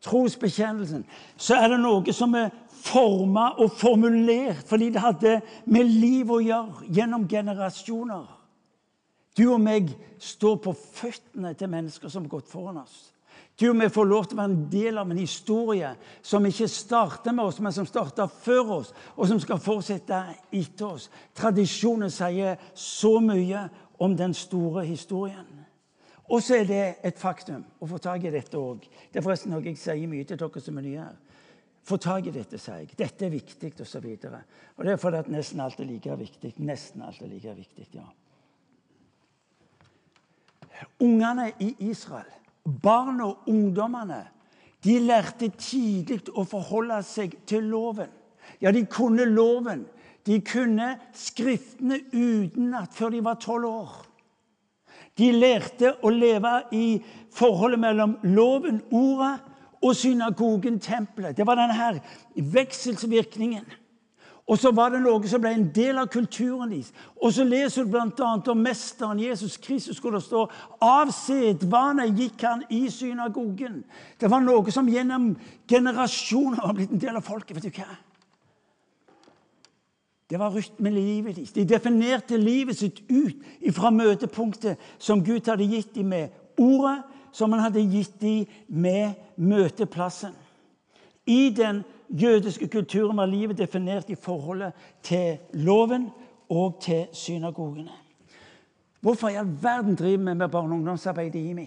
trosbekjennelsen, 0.00 1.04
så 1.36 1.54
er 1.54 1.68
det 1.68 1.80
noe 1.80 2.12
som 2.12 2.34
er 2.34 2.50
forma 2.86 3.50
og 3.62 3.74
formulert 3.76 4.64
fordi 4.68 4.90
det 4.94 5.02
hadde 5.02 5.34
med 5.66 5.90
liv 5.90 6.30
å 6.30 6.40
gjøre 6.42 6.88
gjennom 6.96 7.26
generasjoner. 7.28 8.24
Du 9.36 9.44
og 9.50 9.60
meg 9.60 9.90
står 10.22 10.56
på 10.64 10.72
føttene 10.72 11.52
til 11.58 11.70
mennesker 11.72 12.08
som 12.12 12.24
har 12.24 12.38
gått 12.38 12.48
foran 12.48 12.80
oss. 12.80 13.12
Du 13.56 13.70
og 13.70 13.76
meg 13.76 13.92
får 13.92 14.08
lov 14.08 14.26
til 14.28 14.36
å 14.36 14.40
være 14.42 14.52
en 14.52 14.64
del 14.72 14.98
av 15.00 15.10
en 15.12 15.20
historie 15.20 15.90
som 16.24 16.44
ikke 16.44 16.68
starter 16.68 17.32
med 17.36 17.48
oss, 17.48 17.60
men 17.64 17.72
som 17.72 17.88
starter 17.88 18.28
før 18.28 18.72
oss, 18.80 18.90
og 19.16 19.28
som 19.30 19.40
skal 19.40 19.60
fortsette 19.64 20.18
etter 20.52 20.88
oss. 20.90 21.08
Tradisjonen 21.36 22.12
sier 22.12 22.60
så 22.76 23.14
mye 23.24 23.66
om 24.00 24.16
den 24.16 24.36
store 24.36 24.84
historien. 24.84 25.64
Og 26.28 26.42
så 26.42 26.58
er 26.60 26.68
det 26.68 26.82
et 27.06 27.20
faktum 27.20 27.62
å 27.80 27.88
få 27.88 28.00
tak 28.02 28.24
i 28.26 28.34
dette 28.34 28.58
òg. 28.60 28.84
Det 29.12 29.20
er 29.20 29.24
forresten 29.24 29.54
noe 29.54 29.64
jeg 29.64 29.78
sier 29.80 30.10
mye 30.10 30.26
til 30.28 30.40
dere 30.40 30.60
som 30.60 30.80
er 30.80 30.84
nye 30.84 31.06
her. 31.06 31.16
Få 31.86 31.98
tak 32.02 32.26
i 32.26 32.34
dette, 32.34 32.58
sier 32.58 32.82
jeg. 32.82 32.94
Dette 32.98 33.28
er 33.28 33.30
viktig, 33.30 33.72
osv. 33.84 34.06
Og, 34.26 34.38
og 34.76 34.86
det 34.86 34.94
er 34.94 34.98
fordi 35.00 35.20
at 35.22 35.28
nesten 35.30 35.62
alt 35.62 35.80
er 35.80 35.86
like 35.86 36.16
viktig. 36.18 36.54
Nesten 36.58 37.04
alt 37.06 37.20
er 37.22 37.30
like 37.30 37.54
viktig, 37.54 37.86
ja. 37.94 38.06
Ungene 41.00 41.52
i 41.62 41.70
Israel, 41.86 42.28
barna 42.82 43.30
og 43.30 43.46
ungdommene, 43.48 44.26
de 44.84 44.98
lærte 45.00 45.48
tidlig 45.56 46.26
å 46.36 46.44
forholde 46.46 46.98
seg 47.06 47.38
til 47.48 47.70
loven. 47.70 48.10
Ja, 48.60 48.72
de 48.74 48.84
kunne 48.90 49.24
loven. 49.30 49.86
De 50.26 50.40
kunne 50.42 50.96
Skriftene 51.14 52.00
utenat 52.12 52.94
før 52.94 53.14
de 53.14 53.22
var 53.24 53.38
tolv 53.42 53.70
år. 53.70 53.94
De 55.16 55.30
lærte 55.32 55.94
å 56.04 56.10
leve 56.12 56.52
i 56.76 56.86
forholdet 57.32 57.80
mellom 57.80 58.16
loven, 58.34 58.82
ordet, 58.90 59.38
og 59.82 59.96
synagogen, 59.96 60.78
tempelet. 60.80 61.36
Det 61.36 61.46
var 61.46 61.58
denne 61.58 61.74
her 61.76 61.98
vekselsvirkningen. 62.36 63.66
Og 64.46 64.58
så 64.62 64.70
var 64.70 64.92
det 64.94 65.00
noe 65.02 65.26
som 65.26 65.42
ble 65.42 65.50
en 65.56 65.68
del 65.74 65.98
av 65.98 66.06
kulturen 66.12 66.70
deres. 66.70 66.92
Og 67.18 67.32
så 67.34 67.42
leser 67.44 67.82
du 67.82 67.90
bl.a. 67.90 68.28
om 68.52 68.60
mesteren 68.62 69.18
Jesus 69.18 69.56
Kristus, 69.58 69.98
hvor 69.98 70.14
det 70.14 70.22
står 70.22 70.52
av 70.86 71.10
sedvane 71.14 72.06
gikk 72.12 72.44
han 72.46 72.62
i 72.70 72.84
synagogen. 72.94 73.80
Det 74.20 74.30
var 74.30 74.44
noe 74.44 74.70
som 74.70 74.86
gjennom 74.88 75.32
generasjoner 75.66 76.62
var 76.62 76.76
blitt 76.78 76.94
en 76.94 77.02
del 77.02 77.18
av 77.18 77.26
folket. 77.26 77.58
Vet 77.58 77.66
du 77.66 77.80
hva? 77.80 77.98
Det 80.30 80.38
var 80.38 80.54
rytmen 80.54 80.94
i 80.94 81.02
livet 81.02 81.36
deres. 81.36 81.54
De 81.54 81.66
definerte 81.66 82.38
livet 82.38 82.78
sitt 82.78 83.02
ut 83.10 83.42
fra 83.74 83.90
møtepunktet 83.94 84.78
som 84.98 85.22
Gud 85.26 85.46
hadde 85.50 85.66
gitt 85.70 85.94
dem 85.94 86.10
med 86.14 86.34
ordet, 86.58 87.00
som 87.36 87.52
han 87.52 87.66
hadde 87.66 87.84
gitt 87.92 88.16
dem 88.20 88.46
med 88.68 89.18
møteplassen. 89.36 90.32
I 91.26 91.50
den 91.50 91.82
jødiske 92.08 92.68
kulturen 92.72 93.18
var 93.18 93.28
livet 93.28 93.58
definert 93.58 94.10
i 94.10 94.16
forholdet 94.16 94.72
til 95.02 95.36
loven 95.52 96.08
og 96.48 96.78
til 96.80 97.06
synagogene. 97.12 97.92
Hvorfor 99.00 99.28
i 99.28 99.36
all 99.36 99.50
verden 99.62 99.94
driver 99.94 100.30
vi 100.30 100.34
med 100.34 100.48
barne- 100.48 100.72
og 100.72 100.78
ungdomsarbeid 100.78 101.34
i 101.34 101.50
IMI? 101.50 101.66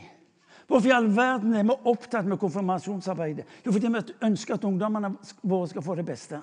Hvorfor 0.68 0.88
i 0.88 0.96
all 0.96 1.16
verden 1.16 1.54
er 1.54 1.64
vi 1.64 1.76
opptatt 1.86 2.26
med 2.26 2.38
konfirmasjonsarbeidet? 2.38 3.46
Jo, 3.66 3.72
fordi 3.72 3.88
vi 3.88 4.14
ønsker 4.26 4.54
at 4.54 4.64
ungdommene 4.64 5.14
våre 5.44 5.68
skal 5.68 5.82
få 5.82 5.96
det 5.96 6.06
beste. 6.06 6.42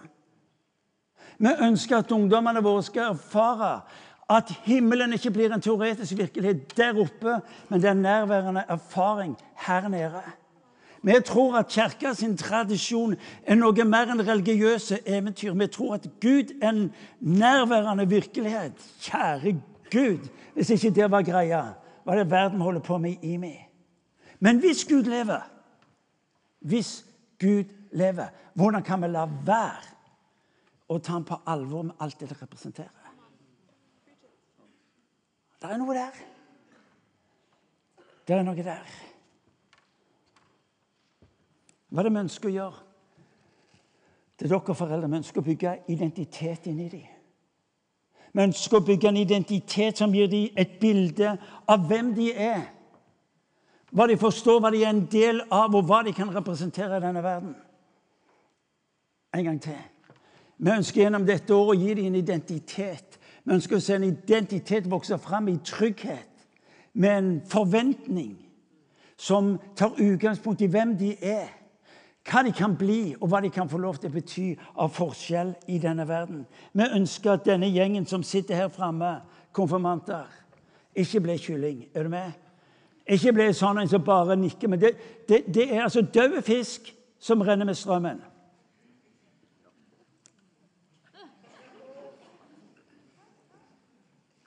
Vi 1.38 1.52
ønsker 1.62 1.98
at 1.98 2.12
ungdommene 2.12 2.62
våre 2.62 2.82
skal 2.82 3.12
erfare 3.12 3.80
at 4.30 4.50
himmelen 4.64 5.12
ikke 5.12 5.30
blir 5.30 5.54
en 5.54 5.62
teoretisk 5.62 6.16
virkelighet 6.18 6.76
der 6.76 6.98
oppe, 6.98 7.40
men 7.68 7.82
det 7.82 7.90
er 7.90 7.94
nærværende 7.94 8.64
erfaring 8.68 9.36
her 9.66 9.88
nede. 9.88 10.22
Vi 11.02 11.14
tror 11.26 11.58
at 11.58 11.68
kirka 11.68 12.12
sin 12.14 12.36
tradisjon 12.36 13.14
er 13.46 13.54
noe 13.54 13.84
mer 13.86 14.10
enn 14.10 14.24
religiøse 14.26 14.98
eventyr. 15.06 15.54
Vi 15.54 15.68
tror 15.70 15.94
at 15.94 16.08
Gud 16.20 16.50
er 16.58 16.72
en 16.72 16.88
nærværende 17.20 18.08
virkelighet. 18.10 18.74
Kjære 19.06 19.52
Gud, 19.92 20.26
hvis 20.54 20.70
ikke 20.70 20.90
det 20.90 21.10
var 21.10 21.22
greia, 21.22 21.62
hva 22.02 22.16
er 22.16 22.24
det 22.24 22.30
verden 22.30 22.60
holder 22.60 22.82
på 22.82 22.98
med 22.98 23.22
i 23.22 23.36
meg? 23.38 23.68
Men 24.42 24.58
hvis 24.58 24.84
Gud 24.84 25.06
lever, 25.06 25.46
hvis 26.66 27.04
Gud 27.40 27.70
lever, 27.92 28.34
hvordan 28.54 28.82
kan 28.82 29.02
vi 29.02 29.14
la 29.14 29.28
være 29.46 29.94
å 30.90 30.98
ta 30.98 31.12
ham 31.12 31.24
på 31.24 31.38
alvor 31.46 31.86
med 31.86 32.02
alt 32.02 32.18
det 32.20 32.32
det 32.32 32.42
representerer? 32.42 33.05
Det 35.66 35.74
er 35.74 35.78
noe 35.82 35.94
der. 35.94 36.18
Det 38.26 38.34
er 38.36 38.44
noe 38.46 38.62
der. 38.62 38.90
Hva 41.90 42.02
er 42.02 42.06
det 42.06 42.12
vi 42.12 42.20
ønsker 42.20 42.50
å 42.50 42.54
gjøre? 42.54 42.84
Det 44.36 44.46
er 44.46 44.52
dere 44.52 44.76
foreldre. 44.78 45.10
Vi 45.10 45.18
ønsker 45.18 45.42
å 45.42 45.46
bygge 45.46 45.74
identitet 45.90 46.68
inni 46.70 46.86
dem. 46.92 47.12
Vi 48.36 48.44
ønsker 48.44 48.78
å 48.78 48.84
bygge 48.84 49.08
en 49.08 49.18
identitet 49.18 49.98
som 49.98 50.14
gir 50.14 50.30
dem 50.30 50.54
et 50.60 50.78
bilde 50.78 51.34
av 51.66 51.86
hvem 51.88 52.14
de 52.14 52.30
er. 52.30 52.66
Hva 53.90 54.06
de 54.06 54.18
forstår, 54.20 54.60
hva 54.60 54.70
de 54.70 54.84
er 54.84 54.92
en 54.92 55.06
del 55.10 55.40
av, 55.50 55.74
og 55.74 55.86
hva 55.88 56.02
de 56.04 56.12
kan 56.14 56.30
representere 56.34 56.98
i 56.98 57.04
denne 57.06 57.22
verden. 57.24 57.54
En 59.34 59.46
gang 59.46 59.60
til. 59.62 59.78
Vi 60.58 60.72
ønsker 60.72 61.02
gjennom 61.02 61.26
dette 61.26 61.54
året 61.54 61.74
å 61.74 61.80
gi 61.80 61.94
dem 61.96 62.10
en 62.10 62.20
identitet 62.22 63.18
vi 63.46 63.54
ønsker 63.54 63.78
å 63.78 63.82
se 63.82 63.94
en 63.94 64.08
identitet 64.08 64.88
vokse 64.90 65.18
fram 65.22 65.48
i 65.48 65.60
trygghet, 65.64 66.32
med 66.96 67.12
en 67.12 67.30
forventning 67.46 68.34
som 69.16 69.56
tar 69.76 69.98
utgangspunkt 70.00 70.64
i 70.64 70.70
hvem 70.72 70.96
de 70.98 71.12
er, 71.22 71.52
hva 72.26 72.42
de 72.42 72.50
kan 72.56 72.74
bli, 72.74 73.14
og 73.20 73.28
hva 73.30 73.40
de 73.44 73.52
kan 73.54 73.68
få 73.70 73.78
lov 73.78 74.00
til 74.00 74.10
å 74.10 74.16
bety 74.16 74.46
av 74.82 74.90
forskjell 74.96 75.52
i 75.70 75.78
denne 75.78 76.08
verden. 76.08 76.42
Vi 76.74 76.88
ønsker 76.98 77.36
at 77.36 77.46
denne 77.46 77.68
gjengen 77.70 78.08
som 78.08 78.24
sitter 78.26 78.58
her 78.58 78.72
framme, 78.72 79.20
konfirmanter, 79.54 80.26
ikke 80.96 81.20
blir 81.20 81.38
kylling. 81.38 81.84
Er 81.94 82.08
du 82.08 82.10
med? 82.16 82.32
Ikke 83.06 83.32
blir 83.36 83.52
sånn 83.54 83.78
en 83.78 83.90
som 83.90 84.02
bare 84.02 84.34
nikker. 84.40 84.72
Men 84.72 84.80
det, 84.82 84.96
det, 85.28 85.44
det 85.54 85.68
er 85.68 85.84
altså 85.84 86.02
død 86.02 86.40
fisk 86.42 86.90
som 87.22 87.44
renner 87.44 87.68
med 87.68 87.78
strømmen. 87.78 88.18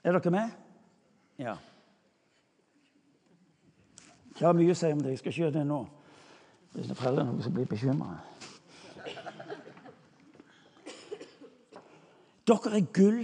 Er 0.04 0.16
dere 0.16 0.30
med? 0.32 0.50
Ja. 1.38 1.56
Jeg 4.38 4.46
har 4.46 4.56
mye 4.56 4.72
å 4.72 4.78
si 4.78 4.88
om 4.94 5.02
det. 5.04 5.12
Jeg 5.12 5.20
skal 5.20 5.32
ikke 5.34 5.42
gjøre 5.42 5.56
det 5.58 5.66
nå. 5.68 5.80
Hvis 6.72 6.92
foreldrene 6.94 7.32
noen 7.34 7.44
som 7.44 7.52
blir 7.52 7.68
bekymra. 7.68 8.16
Dere 12.48 12.72
er 12.78 12.88
gull. 12.96 13.20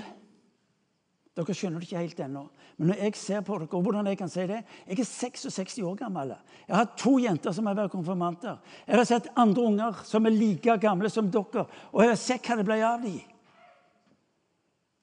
Dere 1.36 1.56
skjønner 1.56 1.80
det 1.80 1.88
ikke 1.88 2.04
helt 2.04 2.22
ennå. 2.26 2.46
Men 2.76 2.90
når 2.92 3.02
jeg 3.06 3.16
ser 3.16 3.44
på 3.44 3.56
dere, 3.56 3.72
og 3.72 3.84
hvordan 3.86 4.08
jeg 4.10 4.18
kan 4.20 4.28
si 4.28 4.44
det 4.44 4.58
Jeg 4.86 4.98
er 5.00 5.08
66 5.08 5.78
år 5.88 5.94
gammel. 5.96 6.34
Jeg 6.68 6.76
har 6.76 6.90
to 7.00 7.16
jenter 7.18 7.52
som 7.56 7.66
har 7.66 7.78
vært 7.78 7.94
konfirmanter. 7.96 8.58
Jeg 8.86 8.96
har 9.00 9.08
sett 9.08 9.32
andre 9.36 9.62
unger 9.62 10.02
som 10.04 10.26
er 10.26 10.36
like 10.36 10.76
gamle 10.82 11.08
som 11.10 11.30
dere, 11.30 11.64
og 11.92 12.02
jeg 12.02 12.12
har 12.12 12.20
sett 12.20 12.44
hva 12.44 12.56
det 12.60 12.66
ble 12.68 12.82
av 12.84 13.00
dem. 13.04 13.22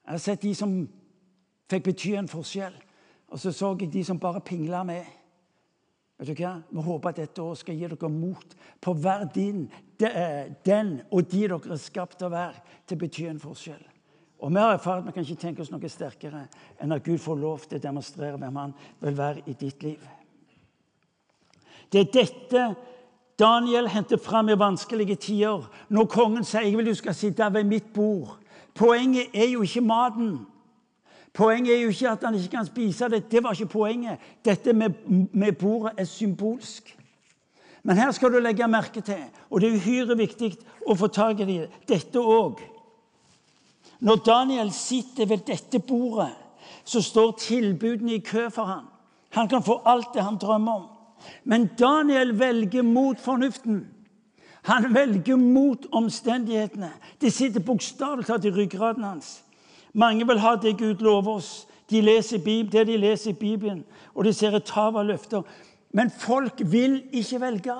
Jeg 0.04 0.12
har 0.12 0.22
sett 0.22 0.42
de 0.46 0.54
som 0.54 0.76
fikk 1.74 1.90
bety 1.90 2.14
en 2.18 2.30
forskjell, 2.30 2.74
og 3.34 3.40
så 3.40 3.52
så 3.52 3.74
jeg 3.80 3.92
de 3.92 4.04
som 4.06 4.20
bare 4.20 4.42
pingla 4.44 4.82
med. 4.86 5.04
Vet 6.18 6.30
du 6.30 6.42
hva? 6.44 6.54
Vi 6.70 6.82
håper 6.86 7.10
at 7.10 7.18
dette 7.18 7.42
året 7.42 7.58
skal 7.58 7.74
gi 7.74 7.88
dere 7.90 8.10
mot 8.12 8.54
på 8.80 8.94
hver 8.94 9.26
din, 9.34 9.66
den 9.98 11.00
og 11.10 11.26
de 11.30 11.42
dere 11.48 11.74
er 11.74 11.82
skapt 11.82 12.20
til 12.20 12.28
å 12.28 12.34
være, 12.34 12.62
til 12.86 12.96
å 12.98 13.02
bety 13.02 13.26
en 13.30 13.42
forskjell. 13.42 13.82
Og 14.44 14.52
vi 14.52 14.60
har 14.60 14.74
erfart 14.74 15.02
at 15.02 15.08
vi 15.08 15.14
kan 15.16 15.24
ikke 15.24 15.40
tenke 15.40 15.62
oss 15.64 15.70
noe 15.72 15.88
sterkere 15.88 16.44
enn 16.82 16.92
at 16.92 17.04
Gud 17.06 17.18
får 17.22 17.38
lov 17.40 17.66
til 17.66 17.78
å 17.78 17.82
demonstrere 17.82 18.38
hvem 18.38 18.58
han 18.60 18.74
vil 19.00 19.16
være 19.16 19.44
i 19.48 19.54
ditt 19.58 19.82
liv. 19.82 20.02
Det 21.90 22.02
er 22.02 22.10
dette 22.12 22.64
Daniel 23.38 23.88
henter 23.90 24.20
fram 24.22 24.48
i 24.48 24.58
vanskelige 24.58 25.16
tider, 25.16 25.64
når 25.88 26.10
kongen 26.10 26.44
sier 26.46 26.68
jeg 26.68 26.76
vil 26.78 26.92
du 26.92 26.94
skal 26.94 27.16
sitte 27.18 27.48
ved 27.54 27.66
mitt 27.66 27.88
bord. 27.94 28.36
Poenget 28.74 29.34
er 29.34 29.48
jo 29.54 29.62
ikke 29.66 29.82
maten. 29.82 30.44
Poenget 31.34 31.74
er 31.74 31.80
jo 31.82 31.88
ikke 31.88 32.10
at 32.10 32.24
han 32.24 32.34
ikke 32.34 32.56
kan 32.56 32.66
spise 32.66 33.08
det. 33.10 33.30
Det 33.30 33.42
var 33.42 33.52
ikke 33.52 33.66
poenget. 33.66 34.18
Dette 34.44 34.72
med, 34.72 34.90
med 35.32 35.52
bordet 35.52 35.92
er 35.98 36.04
symbolsk. 36.04 36.98
Men 37.82 37.96
her 37.96 38.10
skal 38.10 38.32
du 38.32 38.38
legge 38.38 38.68
merke 38.68 39.00
til, 39.00 39.24
og 39.50 39.60
det 39.60 39.68
er 39.68 39.76
uhyre 39.76 40.16
viktig 40.16 40.54
å 40.88 40.94
få 40.96 41.10
tak 41.12 41.42
i 41.44 41.48
det, 41.48 41.66
dette 41.88 42.18
òg. 42.18 42.62
Når 44.00 44.22
Daniel 44.24 44.72
sitter 44.72 45.28
ved 45.28 45.44
dette 45.44 45.78
bordet, 45.84 46.30
så 46.84 47.02
står 47.04 47.36
tilbudene 47.40 48.14
i 48.16 48.24
kø 48.24 48.48
for 48.50 48.64
ham. 48.64 48.88
Han 49.36 49.48
kan 49.48 49.62
få 49.62 49.82
alt 49.84 50.14
det 50.14 50.24
han 50.24 50.40
drømmer 50.40 50.72
om. 50.72 50.88
Men 51.44 51.68
Daniel 51.78 52.32
velger 52.38 52.82
mot 52.82 53.20
fornuften. 53.20 53.84
Han 54.64 54.94
velger 54.94 55.36
mot 55.36 55.86
omstendighetene. 55.92 56.92
Det 57.20 57.32
sitter 57.32 57.60
bokstavelig 57.60 58.26
talt 58.26 58.44
i 58.44 58.52
ryggraden 58.52 59.04
hans. 59.04 59.43
Mange 59.94 60.26
vil 60.26 60.42
ha 60.42 60.56
det 60.58 60.76
Gud 60.78 61.02
lover 61.04 61.38
oss. 61.38 61.68
De 61.90 62.00
leser 62.00 62.38
Bibelen, 62.42 62.72
det 62.72 62.86
de 62.86 62.96
leser 62.96 63.30
i 63.30 63.38
Bibelen, 63.38 63.84
og 64.14 64.24
de 64.24 64.32
ser 64.32 64.56
et 64.56 64.70
hav 64.74 64.96
av 64.96 65.04
løfter. 65.06 65.44
Men 65.94 66.10
folk 66.10 66.62
vil 66.66 67.02
ikke 67.12 67.40
velge. 67.40 67.76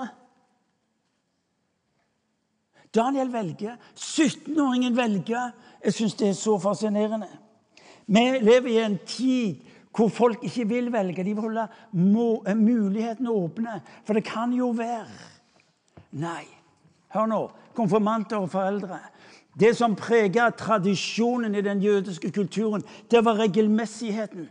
Daniel 2.94 3.32
velger. 3.32 3.76
17-åringen 3.96 4.96
velger. 4.96 5.50
Jeg 5.84 5.96
syns 5.96 6.14
det 6.20 6.28
er 6.28 6.36
så 6.38 6.58
fascinerende. 6.62 7.28
Vi 8.06 8.24
lever 8.44 8.70
i 8.70 8.82
en 8.84 8.98
tid 9.06 9.64
hvor 9.94 10.10
folk 10.10 10.42
ikke 10.46 10.68
vil 10.68 10.92
velge. 10.92 11.24
De 11.24 11.34
vil 11.34 11.42
holde 11.42 11.66
mulighetene 11.92 13.30
åpne. 13.30 13.80
For 14.04 14.14
det 14.14 14.26
kan 14.26 14.52
jo 14.54 14.70
være 14.76 15.32
Nei. 16.14 16.44
Hør 17.10 17.26
nå, 17.26 17.40
konfirmanter 17.74 18.42
og 18.42 18.50
foreldre. 18.50 19.00
Det 19.60 19.76
som 19.76 19.94
prega 19.96 20.48
tradisjonen 20.50 21.54
i 21.54 21.62
den 21.62 21.82
jødiske 21.82 22.30
kulturen, 22.30 22.82
det 23.10 23.24
var 23.24 23.38
regelmessigheten. 23.38 24.48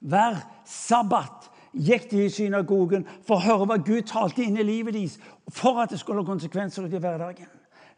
Hver 0.00 0.40
sabbat 0.64 1.50
gikk 1.74 2.10
de 2.10 2.24
i 2.24 2.30
synagogen 2.32 3.04
for 3.26 3.36
å 3.36 3.44
høre 3.44 3.68
hva 3.68 3.78
Gud 3.82 4.06
talte 4.08 4.44
inn 4.44 4.56
i 4.56 4.66
livet 4.66 4.96
deres, 4.96 5.18
for 5.48 5.80
at 5.82 5.92
det 5.92 6.00
skulle 6.00 6.22
ha 6.22 6.28
konsekvenser 6.28 6.88
i 6.88 7.00
hverdagen. 7.00 7.50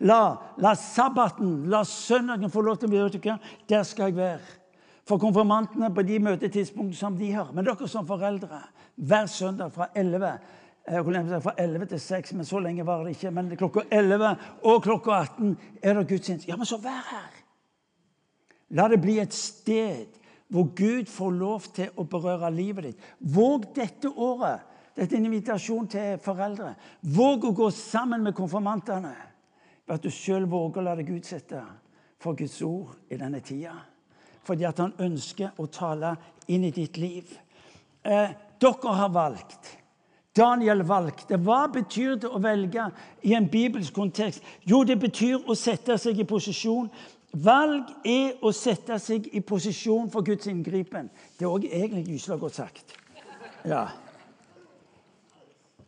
La, 0.06 0.36
la 0.60 0.74
sabbaten, 0.76 1.64
la 1.72 1.82
søndagen 1.88 2.52
få 2.52 2.62
lov 2.64 2.80
til 2.80 2.90
å 2.90 2.92
bli 2.92 3.02
vet 3.04 3.48
Der 3.68 3.82
skal 3.82 4.10
jeg 4.10 4.16
være. 4.16 4.40
For 5.06 5.18
konfirmantene 5.22 5.92
på 5.94 6.02
de 6.02 6.18
møtetidspunktene 6.18 6.98
som 6.98 7.16
de 7.16 7.30
har. 7.32 7.52
Men 7.54 7.64
dere 7.64 7.88
som 7.88 8.06
foreldre, 8.06 8.60
hver 8.96 9.26
søndag 9.26 9.72
fra 9.72 9.86
11 9.94 10.26
eh, 10.26 10.38
fra 10.86 11.54
11 11.58 11.86
til 11.86 12.00
6, 12.00 12.32
men 12.34 12.44
så 12.44 12.58
lenge 12.58 12.86
var 12.86 13.04
det 13.04 13.16
ikke. 13.16 13.30
Men 13.30 13.56
klokka 13.56 13.80
11 13.90 14.36
og 14.62 14.82
klokka 14.82 15.10
18 15.10 15.56
er 15.82 15.94
det 15.94 16.08
gudstjeneste. 16.08 16.50
Ja, 16.50 16.56
men 16.56 16.66
så 16.66 16.78
vær 16.78 17.02
her! 17.10 17.42
La 18.70 18.88
det 18.88 19.00
bli 19.00 19.18
et 19.22 19.34
sted 19.34 20.06
hvor 20.48 20.70
Gud 20.74 21.06
får 21.10 21.30
lov 21.34 21.66
til 21.74 21.90
å 21.98 22.04
berøre 22.06 22.50
livet 22.54 22.84
ditt. 22.84 23.06
Våg 23.18 23.66
dette 23.74 24.10
året. 24.10 24.62
Dette 24.96 25.14
er 25.14 25.20
en 25.20 25.28
invitasjon 25.28 25.88
til 25.90 26.20
foreldre. 26.22 26.74
Våg 27.02 27.44
å 27.44 27.54
gå 27.56 27.70
sammen 27.74 28.22
med 28.24 28.36
konfirmantene 28.36 29.12
ved 29.86 29.98
at 29.98 30.06
du 30.06 30.10
sjøl 30.10 30.46
våger 30.50 30.80
å 30.80 30.86
la 30.86 30.94
deg 30.98 31.10
utsette 31.12 31.60
for 32.22 32.38
Guds 32.38 32.60
ord 32.64 32.94
i 33.12 33.18
denne 33.20 33.42
tida. 33.44 33.74
Fordi 34.46 34.64
at 34.64 34.80
han 34.80 34.94
ønsker 35.02 35.58
å 35.60 35.66
tale 35.66 36.14
inn 36.54 36.64
i 36.64 36.72
ditt 36.74 36.96
liv. 37.02 37.28
Eh, 38.02 38.30
dere 38.62 38.94
har 39.00 39.12
valgt. 39.12 39.75
Daniel 40.36 40.82
valgte. 40.84 41.38
Hva 41.40 41.66
betyr 41.72 42.16
det 42.20 42.30
å 42.30 42.40
velge 42.42 42.88
i 43.24 43.34
en 43.36 43.48
bibelsk 43.50 43.94
kontekst? 43.96 44.44
Jo, 44.68 44.82
det 44.84 44.98
betyr 45.00 45.40
å 45.48 45.56
sette 45.56 45.98
seg 45.98 46.20
i 46.20 46.28
posisjon. 46.28 46.90
Valg 47.36 47.90
er 48.06 48.36
å 48.44 48.52
sette 48.54 48.98
seg 49.02 49.28
i 49.36 49.42
posisjon 49.44 50.10
for 50.12 50.24
Guds 50.24 50.48
inngripen. 50.48 51.10
Det 51.36 51.44
er 51.44 51.52
òg 51.52 51.66
egentlig 51.68 52.06
gyselig 52.16 52.40
godt 52.40 52.60
sagt. 52.60 52.96
Ja. 53.66 53.86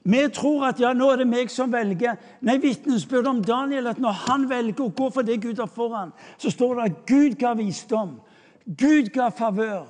Vi 0.08 0.20
tror 0.32 0.64
at 0.70 0.80
ja, 0.80 0.94
nå 0.96 1.11
er 1.12 1.20
det 1.20 1.28
meg 1.28 1.50
som 1.52 1.72
velger. 1.72 2.16
Nei, 2.40 2.56
Vitnesbyrdet 2.62 3.28
om 3.28 3.42
Daniel 3.44 3.90
at 3.90 4.00
når 4.00 4.22
han 4.24 4.46
velger 4.48 4.87
å 4.87 4.92
gå 4.96 5.11
for 5.12 5.26
det 5.26 5.40
Gud 5.42 5.61
har 5.61 5.68
foran, 5.68 6.14
så 6.40 6.52
står 6.52 6.78
det 6.78 6.87
at 6.88 7.00
Gud 7.08 7.37
ga 7.40 7.52
visdom. 7.58 8.16
Gud 8.64 9.11
ga 9.12 9.28
favør. 9.32 9.84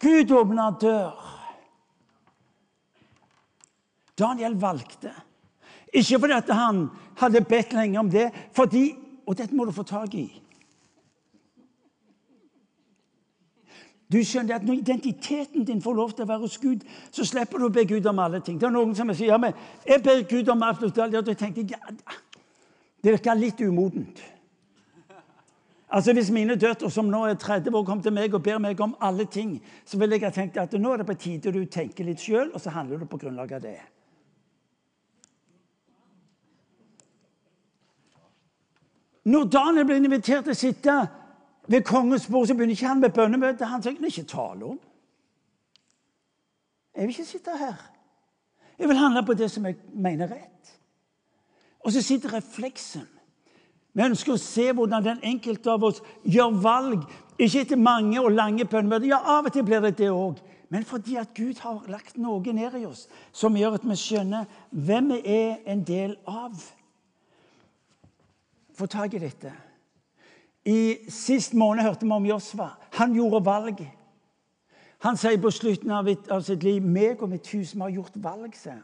Gud 0.00 0.32
åpna 0.32 0.70
dør. 0.80 1.35
Daniel 4.18 4.56
valgte. 4.60 5.12
Ikke 5.92 6.18
fordi 6.20 6.52
han 6.52 6.88
hadde 7.20 7.44
bedt 7.44 7.72
lenge 7.72 7.98
om 7.98 8.10
det, 8.10 8.30
fordi, 8.56 8.94
og 9.26 9.38
dette 9.38 9.54
må 9.56 9.64
du 9.64 9.72
få 9.72 9.82
tak 9.82 10.14
i 10.14 10.26
Du 14.12 14.20
skjønner 14.22 14.54
at 14.54 14.64
Når 14.64 14.74
identiteten 14.74 15.64
din 15.64 15.82
får 15.82 15.94
lov 15.94 16.12
til 16.14 16.22
å 16.22 16.28
være 16.28 16.44
hos 16.44 16.58
Gud, 16.62 16.84
så 17.10 17.24
slipper 17.26 17.58
du 17.58 17.66
å 17.66 17.74
be 17.74 17.82
Gud 17.84 18.06
om 18.06 18.18
alle 18.22 18.40
ting. 18.40 18.60
Det 18.60 18.68
er 18.68 18.74
noen 18.74 18.94
som 18.94 19.10
sier 19.14 19.32
ja, 19.32 19.38
men 19.38 19.56
jeg 19.86 20.02
ber 20.02 20.22
Gud 20.30 20.48
om 20.48 20.62
alt. 20.62 20.82
Og 20.82 21.14
jeg 21.14 21.36
tenkte, 21.36 21.66
ja, 21.74 21.78
Det 23.02 23.12
virker 23.12 23.34
litt 23.34 23.60
umodent. 23.60 24.22
Altså 25.90 26.12
Hvis 26.12 26.30
mine 26.30 26.54
døtre 26.54 26.90
som 26.90 27.10
nå 27.10 27.24
er 27.26 27.34
30 27.34 27.74
år, 27.74 27.84
kom 27.84 28.02
til 28.02 28.12
meg 28.12 28.34
og 28.34 28.42
ber 28.42 28.58
meg 28.58 28.80
om 28.80 28.96
alle 29.00 29.24
ting, 29.24 29.60
så 29.84 29.98
ville 29.98 30.14
jeg 30.14 30.24
ha 30.24 30.30
tenkt 30.30 30.56
at 30.56 30.72
nå 30.72 30.92
er 30.92 31.02
det 31.02 31.06
på 31.06 31.14
tide 31.14 31.52
du 31.52 31.64
tenker 31.64 32.04
litt 32.04 32.22
sjøl, 32.22 32.50
og 32.54 32.60
så 32.60 32.70
handler 32.70 32.98
du 32.98 33.06
på 33.06 33.18
grunnlag 33.18 33.52
av 33.52 33.62
det. 33.62 33.78
Når 39.26 39.48
Daniel 39.50 39.86
ble 39.88 39.98
invitert 39.98 40.46
til 40.46 40.54
å 40.54 40.58
sitte 40.58 40.96
ved 41.66 41.82
kongens 41.86 42.28
bord 42.30 42.46
så 42.46 42.54
begynner 42.54 42.76
ikke 42.76 42.90
han 42.92 43.02
med 43.02 43.14
bønnemøte. 43.14 43.66
Han 43.66 43.82
sier 43.82 43.98
det 43.98 44.12
ikke 44.12 44.28
tale 44.30 44.68
om. 44.74 44.78
Jeg 46.94 47.02
vil 47.02 47.14
ikke 47.16 47.28
sitte 47.28 47.56
her. 47.58 47.80
Jeg 48.78 48.88
vil 48.88 49.00
handle 49.00 49.24
på 49.26 49.34
det 49.34 49.50
som 49.50 49.66
jeg 49.66 49.76
mener 49.92 50.30
rett. 50.30 50.72
Og 51.84 51.92
så 51.92 52.02
sitter 52.02 52.36
refleksen. 52.36 53.06
Vi 53.96 54.04
ønsker 54.04 54.34
å 54.34 54.40
se 54.40 54.68
hvordan 54.76 55.04
den 55.04 55.22
enkelte 55.24 55.72
av 55.72 55.84
oss 55.88 56.02
gjør 56.22 56.58
valg. 56.62 57.04
Ikke 57.38 57.64
etter 57.64 57.80
mange 57.80 58.20
og 58.20 58.30
lange 58.32 58.64
bønnemøter. 58.68 59.08
Ja, 59.10 59.20
av 59.38 59.48
og 59.48 59.54
til 59.54 59.64
blir 59.66 59.82
det 59.84 59.96
det 59.98 60.10
òg. 60.12 60.38
Men 60.68 60.84
fordi 60.84 61.16
at 61.16 61.34
Gud 61.34 61.60
har 61.62 61.84
lagt 61.88 62.18
noe 62.18 62.52
ned 62.52 62.74
i 62.78 62.86
oss 62.86 63.06
som 63.32 63.56
gjør 63.56 63.78
at 63.78 63.86
vi 63.86 63.96
skjønner 63.98 64.48
hvem 64.70 65.12
vi 65.14 65.20
er 65.34 65.62
en 65.70 65.84
del 65.86 66.16
av. 66.26 66.58
Få 68.76 68.86
tak 68.86 69.14
i 69.14 69.18
dette. 69.18 69.52
I 70.66 70.96
Sist 71.08 71.54
måned 71.54 71.82
hørte 71.82 72.04
vi 72.04 72.12
om 72.12 72.26
Josva. 72.26 72.68
Han 72.98 73.14
gjorde 73.14 73.44
valg. 73.44 73.78
Han 74.98 75.16
sier 75.16 75.38
på 75.40 75.50
slutten 75.50 75.90
av, 75.90 76.08
sitt 76.42 76.62
liv 76.62 76.82
'Meg 76.82 77.22
og 77.22 77.28
mitt 77.28 77.48
hus, 77.48 77.74
vi 77.74 77.80
har 77.80 77.90
gjort 77.90 78.12
valg', 78.14 78.56
sier 78.56 78.72
han. 78.72 78.82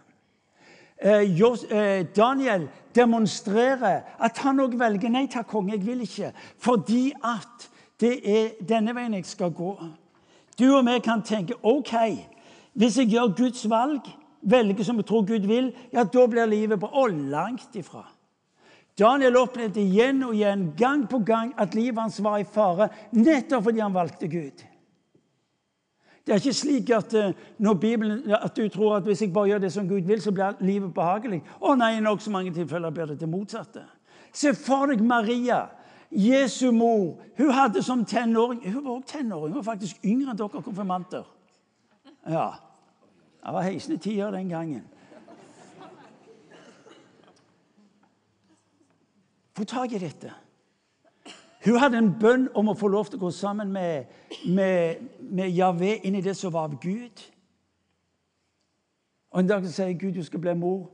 Eh, 0.98 1.78
eh, 1.78 2.06
Daniel 2.16 2.68
demonstrerer 2.94 4.02
at 4.18 4.38
han 4.38 4.60
òg 4.60 4.78
velger 4.78 5.08
'Nei 5.08 5.26
takk, 5.26 5.46
konge, 5.46 5.72
jeg 5.72 5.86
vil 5.86 6.00
ikke', 6.00 6.32
fordi 6.58 7.12
at 7.24 7.70
det 8.00 8.20
er 8.24 8.48
denne 8.68 8.94
veien 8.94 9.14
jeg 9.14 9.26
skal 9.26 9.50
gå. 9.50 9.76
Du 10.58 10.76
og 10.76 10.86
vi 10.86 10.98
kan 10.98 11.22
tenke 11.22 11.54
'OK, 11.62 11.94
hvis 12.74 12.98
jeg 12.98 13.06
gjør 13.06 13.36
Guds 13.36 13.68
valg, 13.68 14.00
velger 14.42 14.84
som 14.84 14.96
jeg 14.96 15.06
tror 15.06 15.26
Gud 15.26 15.46
vil', 15.46 15.74
ja, 15.92 16.04
da 16.04 16.26
blir 16.26 16.46
livet 16.46 16.80
bra. 16.80 16.88
Og 16.92 17.10
langt 17.10 17.76
ifra. 17.76 18.06
Daniel 18.98 19.38
opplevde 19.40 19.80
igjen 19.80 20.20
og 20.26 20.34
igjen, 20.36 20.66
gang 20.76 21.06
på 21.08 21.22
gang, 21.24 21.54
at 21.56 21.74
livet 21.74 22.00
hans 22.00 22.20
var 22.24 22.38
i 22.42 22.44
fare 22.44 22.90
nettopp 23.16 23.64
fordi 23.70 23.80
han 23.80 23.94
valgte 23.94 24.28
Gud. 24.28 24.64
Det 26.22 26.32
er 26.32 26.38
ikke 26.38 26.54
slik 26.54 26.90
at, 26.94 27.14
når 27.58 27.74
Bibelen, 27.74 28.20
at, 28.30 28.56
du 28.56 28.68
tror 28.68 28.96
at 28.96 29.06
hvis 29.08 29.24
jeg 29.24 29.32
bare 29.32 29.48
gjør 29.48 29.58
det 29.64 29.72
som 29.72 29.88
Gud 29.88 30.06
vil, 30.06 30.20
så 30.22 30.30
blir 30.30 30.60
livet 30.60 30.92
behagelig. 30.94 31.40
Å 31.58 31.74
nei, 31.74 31.96
i 31.96 32.04
nokså 32.04 32.30
mange 32.30 32.52
tilfeller 32.54 32.94
blir 32.94 33.10
det 33.10 33.18
det 33.20 33.28
motsatte. 33.30 33.82
Se 34.32 34.52
for 34.54 34.92
deg 34.92 35.02
Maria, 35.02 35.64
Jesu 36.12 36.70
mor. 36.70 37.16
Hun 37.38 37.50
hadde 37.50 37.82
som 37.82 38.04
tenåring 38.04 38.60
Hun 38.68 38.84
var 38.84 38.92
også 38.92 39.18
tenåring, 39.18 39.54
hun 39.54 39.64
var 39.64 39.72
faktisk 39.72 40.04
yngre 40.04 40.30
enn 40.30 40.38
dere 40.38 40.62
konfirmanter. 40.62 41.26
Ja. 42.28 42.52
Det 43.42 43.54
var 43.56 43.66
heisende 43.66 43.98
tider 43.98 44.30
den 44.30 44.52
gangen. 44.52 44.84
Få 49.62 49.66
tak 49.66 49.92
i 49.92 49.98
dette. 49.98 50.32
Hun 51.64 51.76
hadde 51.78 51.98
en 51.98 52.14
bønn 52.18 52.48
om 52.58 52.72
å 52.72 52.74
få 52.74 52.88
lov 52.90 53.06
til 53.06 53.20
å 53.20 53.28
gå 53.28 53.28
sammen 53.30 53.68
med, 53.70 54.08
med, 54.50 55.04
med 55.22 55.52
Javé 55.54 55.92
inn 56.02 56.16
i 56.18 56.22
det 56.24 56.34
som 56.34 56.50
var 56.50 56.66
av 56.66 56.80
Gud. 56.82 57.22
Og 59.30 59.38
En 59.38 59.52
dag 59.52 59.68
sier 59.70 59.92
Gud 59.94 60.18
du 60.18 60.24
skal 60.26 60.42
bli 60.42 60.56
mor 60.58 60.88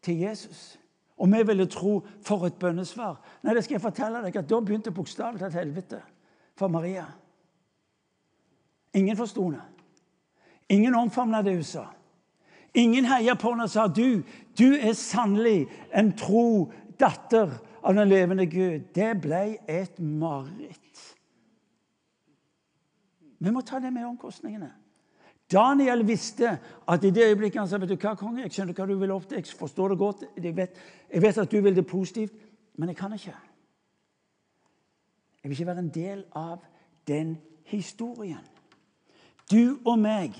til 0.00 0.24
Jesus. 0.24 0.78
Og 1.20 1.28
vi 1.34 1.42
ville 1.50 1.68
tro 1.68 1.98
for 2.24 2.48
et 2.48 2.56
bønnesvar. 2.56 3.20
Nei, 3.44 3.52
det 3.52 3.66
skal 3.66 3.76
jeg 3.76 3.84
fortelle 3.84 4.24
deg, 4.24 4.40
at 4.40 4.48
Da 4.48 4.64
begynte 4.64 4.96
bokstavelig 4.96 5.44
talt 5.44 5.60
helvete 5.60 6.00
for 6.56 6.72
Maria. 6.72 7.04
Ingen 8.96 9.20
forsto 9.20 9.50
det. 9.52 9.60
Ingen 10.72 10.96
omfavna 10.96 11.44
det 11.44 11.58
hun 11.60 11.70
sa. 11.76 11.90
Ingen 12.72 13.04
heia 13.04 13.36
på 13.36 13.52
henne 13.52 13.68
og 13.68 13.76
sa 13.76 13.84
du, 13.86 14.22
du 14.56 14.68
er 14.72 14.96
sannelig 14.96 15.66
en 15.92 16.14
tro 16.16 16.72
datter 17.00 17.52
av 17.82 17.94
den 17.94 18.08
levende 18.08 18.46
Gud. 18.50 18.90
Det 18.94 19.14
ble 19.22 19.58
et 19.68 19.98
mareritt. 19.98 21.04
Vi 23.38 23.54
må 23.54 23.62
ta 23.62 23.78
det 23.80 23.92
med 23.94 24.06
omkostningene. 24.08 24.70
Daniel 25.48 26.02
visste 26.04 26.50
at 26.88 27.04
i 27.04 27.10
det 27.14 27.30
øyeblikket 27.30 27.62
han 27.62 27.68
sa 27.70 27.78
vet 27.80 27.94
du 27.94 27.96
hva, 27.96 28.12
konge, 28.18 28.42
jeg 28.42 28.52
skjønner 28.52 28.76
hva 28.76 28.86
du 28.88 28.98
vil 29.00 29.14
opp 29.14 29.28
til, 29.30 29.38
jeg 29.40 29.56
forstår 29.56 29.94
det 29.94 30.00
godt, 30.00 30.24
jeg 30.36 30.56
vet, 30.56 30.80
jeg 31.08 31.22
vet 31.24 31.38
at 31.40 31.52
du 31.52 31.62
vil 31.64 31.76
det 31.76 31.86
positivt, 31.88 32.34
men 32.76 32.92
jeg 32.92 32.98
kan 32.98 33.14
ikke. 33.16 33.36
Jeg 35.38 35.48
vil 35.48 35.56
ikke 35.56 35.70
være 35.70 35.84
en 35.86 35.94
del 35.94 36.24
av 36.36 36.66
den 37.08 37.38
historien. 37.70 38.44
Du 39.48 39.78
og 39.86 39.96
meg 40.02 40.36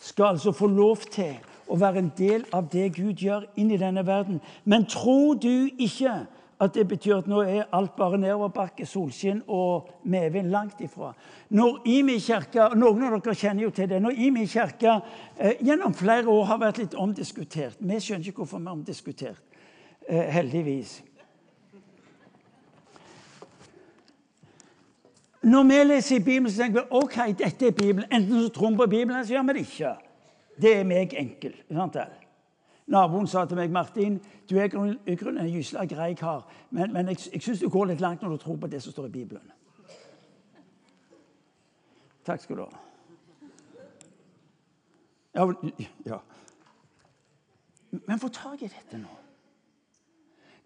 skal 0.00 0.36
altså 0.36 0.54
få 0.56 0.70
lov 0.72 1.04
til 1.12 1.36
å 1.66 1.76
være 1.80 2.02
en 2.02 2.12
del 2.18 2.46
av 2.54 2.68
det 2.72 2.92
Gud 2.96 3.22
gjør 3.22 3.46
inn 3.58 3.70
i 3.74 3.80
denne 3.80 4.06
verden. 4.06 4.40
Men 4.64 4.86
tror 4.90 5.38
du 5.42 5.68
ikke 5.78 6.26
at 6.60 6.72
det 6.74 6.86
betyr 6.88 7.18
at 7.18 7.26
nå 7.28 7.42
er 7.44 7.66
alt 7.76 7.96
bare 7.98 8.18
nedoverbakke, 8.20 8.86
solskinn 8.88 9.42
og 9.52 9.90
medvind 10.08 10.48
langt 10.50 10.80
ifra. 10.80 11.10
Når 11.52 11.82
Imi 11.98 12.16
kirke, 12.22 12.70
Noen 12.74 13.04
av 13.04 13.18
dere 13.18 13.36
kjenner 13.36 13.66
jo 13.66 13.72
til 13.76 13.90
det. 13.90 14.00
Når 14.02 14.22
Imi 14.28 14.46
kirke 14.48 14.94
eh, 15.36 15.60
gjennom 15.60 15.94
flere 15.94 16.32
år 16.32 16.48
har 16.52 16.62
vært 16.62 16.80
litt 16.80 16.96
omdiskutert 16.96 17.76
Vi 17.80 18.00
skjønner 18.00 18.30
ikke 18.30 18.44
hvorfor 18.44 18.62
vi 18.62 18.70
er 18.70 18.78
omdiskutert, 18.78 19.60
eh, 20.08 20.32
heldigvis. 20.32 21.02
Når 25.46 25.68
vi 25.68 25.84
leser 25.84 26.16
i 26.16 26.24
Bibelen, 26.24 26.50
så 26.50 26.62
tenker 26.62 26.80
vi 26.80 26.98
ok, 27.02 27.20
dette 27.38 27.68
er 27.68 27.76
Bibelen. 27.76 28.08
Enten 28.10 28.42
så 28.42 28.48
tror 28.48 28.70
vi 28.70 28.76
på 28.76 28.86
Bibelen, 28.86 29.10
eller 29.14 29.28
så 29.28 29.36
gjør 29.36 29.46
vi 29.46 29.58
det 29.58 29.66
ikke. 29.68 29.94
Det 30.60 30.72
er 30.80 30.84
meg 30.88 31.14
enkel. 31.18 31.54
Naboen 32.86 33.26
sa 33.26 33.44
til 33.44 33.58
meg 33.58 33.72
Martin, 33.74 34.20
du 34.50 34.56
er 34.56 34.68
i 34.70 35.16
grunnen 35.18 35.42
en 35.42 35.50
gysla 35.50 35.84
grei 35.90 36.14
kar, 36.14 36.46
men, 36.70 36.92
men 36.94 37.10
jeg, 37.10 37.18
jeg 37.32 37.42
syns 37.42 37.60
du 37.60 37.68
går 37.68 37.90
litt 37.90 38.00
langt 38.00 38.22
når 38.22 38.36
du 38.36 38.42
tror 38.44 38.60
på 38.62 38.70
det 38.70 38.82
som 38.82 38.94
står 38.94 39.08
i 39.08 39.14
Bibelen. 39.18 39.52
Takk 42.26 42.42
skal 42.42 42.56
du 42.58 42.64
ha. 42.66 42.82
Ja, 45.36 45.46
ja. 46.06 46.18
Men 47.90 48.18
få 48.18 48.28
tak 48.28 48.62
i 48.62 48.70
dette 48.70 48.98
nå. 48.98 49.12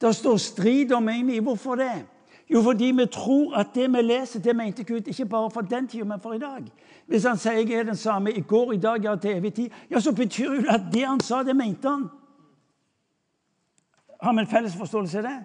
Det 0.00 0.14
står 0.16 0.36
strid 0.40 0.92
om 0.96 1.08
Amy. 1.08 1.40
Hvorfor 1.44 1.76
det? 1.76 2.06
Jo, 2.52 2.62
fordi 2.62 2.84
vi 2.84 3.06
tror 3.06 3.54
at 3.56 3.66
det 3.74 3.92
vi 3.92 4.02
leser, 4.02 4.40
det 4.40 4.56
mente 4.56 4.84
Gud 4.84 5.06
ikke 5.06 5.26
bare 5.26 5.50
for 5.50 5.60
den 5.60 5.88
tida, 5.88 6.04
men 6.04 6.20
for 6.20 6.32
i 6.32 6.38
dag. 6.38 6.64
Hvis 7.06 7.24
han 7.24 7.38
sier 7.38 7.52
jeg 7.52 7.72
er 7.72 7.84
den 7.86 7.96
samme 7.96 8.32
i 8.32 8.40
går, 8.40 8.72
i 8.72 8.76
dag, 8.76 9.04
ja, 9.04 9.14
til 9.16 9.30
evig 9.30 9.54
tid, 9.54 9.70
ja, 9.90 10.00
så 10.00 10.12
betyr 10.14 10.50
det 10.50 10.66
at 10.68 10.88
det 10.92 11.06
han 11.06 11.20
sa, 11.20 11.42
det 11.42 11.56
mente 11.56 11.88
han. 11.88 12.08
Har 14.22 14.32
vi 14.32 14.40
en 14.40 14.46
felles 14.46 14.76
forståelse 14.76 15.18
av 15.18 15.24
det? 15.24 15.38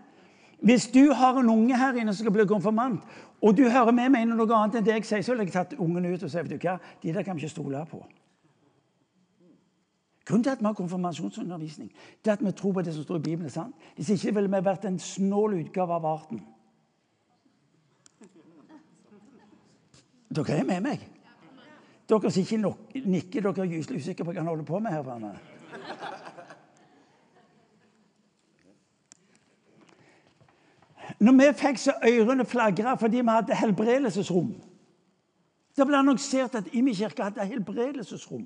Hvis 0.66 0.88
du 0.88 1.14
har 1.14 1.38
en 1.40 1.50
unge 1.50 1.78
her 1.78 1.94
inne 1.94 2.14
som 2.14 2.24
skal 2.24 2.34
bli 2.34 2.46
konfirmant, 2.46 3.02
og 3.42 3.58
du 3.58 3.70
hører 3.70 3.92
med 3.92 4.10
meg 4.10 4.26
noe 4.28 4.50
annet 4.56 4.80
enn 4.80 4.86
det 4.86 4.94
jeg 4.96 5.06
sier, 5.06 5.22
så 5.22 5.36
vil 5.36 5.46
jeg 5.46 5.54
tatt 5.54 5.76
ungen 5.78 6.06
ut 6.06 6.24
og 6.24 6.32
si 6.32 6.42
vet 6.42 6.56
du 6.56 6.58
hva, 6.58 6.80
de 7.04 7.14
der 7.14 7.24
kan 7.24 7.38
vi 7.38 7.46
ikke 7.46 7.54
stole 7.54 7.84
på. 7.92 8.02
Grunnen 10.26 10.44
til 10.44 10.56
at 10.56 10.60
vi 10.60 10.66
har 10.66 10.74
konfirmasjonsundervisning, 10.74 11.92
det 12.26 12.32
er 12.32 12.40
at 12.40 12.46
vi 12.46 12.52
tror 12.52 12.74
på 12.74 12.82
det 12.82 12.96
som 12.96 13.04
står 13.04 13.20
i 13.22 13.26
Bibelen. 13.28 13.50
sant? 13.50 13.76
Hvis 13.96 14.10
ikke 14.10 14.34
ville 14.40 14.50
vi 14.50 14.66
vært 14.66 14.86
en 14.86 15.00
snål 15.00 15.60
utgave 15.60 15.94
av 15.94 16.06
arten. 16.06 16.42
Dere 20.30 20.60
er 20.60 20.64
med 20.64 20.82
meg? 20.82 21.04
Dere 22.10 22.32
som 22.32 22.42
ikke 22.42 22.62
nikker, 23.06 23.42
dere 23.42 23.66
er 23.66 23.74
gyselig 23.76 24.02
usikre 24.02 24.26
på 24.26 24.34
hva 24.34 24.42
han 24.42 24.50
holder 24.50 24.66
på 24.68 24.80
med 24.80 24.94
her 24.94 25.04
framme. 25.06 25.36
Når 31.20 31.38
vi 31.40 31.48
fikk 31.58 31.80
så 31.80 31.94
ørene 32.04 32.46
flagra 32.46 32.96
fordi 33.00 33.22
vi 33.22 33.32
hadde 33.32 33.56
helbredelsesrom 33.56 34.56
Det 35.78 35.86
ble 35.88 35.98
annonsert 35.98 36.56
at 36.56 36.68
Imi 36.74 36.94
kirke 36.96 37.24
hadde 37.24 37.46
helbredelsesrom. 37.46 38.46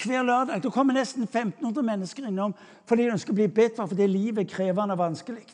Hver 0.00 0.22
lørdag 0.22 0.62
det 0.62 0.72
kommer 0.72 0.96
nesten 0.96 1.22
1500 1.22 1.82
mennesker 1.84 2.28
innom 2.28 2.54
fordi 2.88 3.04
de 3.04 3.14
ønsker 3.16 3.34
å 3.34 3.38
bli 3.38 3.48
bedt 3.48 3.76
for 3.76 3.90
fordi 3.90 4.06
livet 4.06 4.44
er 4.44 4.54
krevende 4.54 4.96
og 4.96 5.02
vanskelig. 5.02 5.44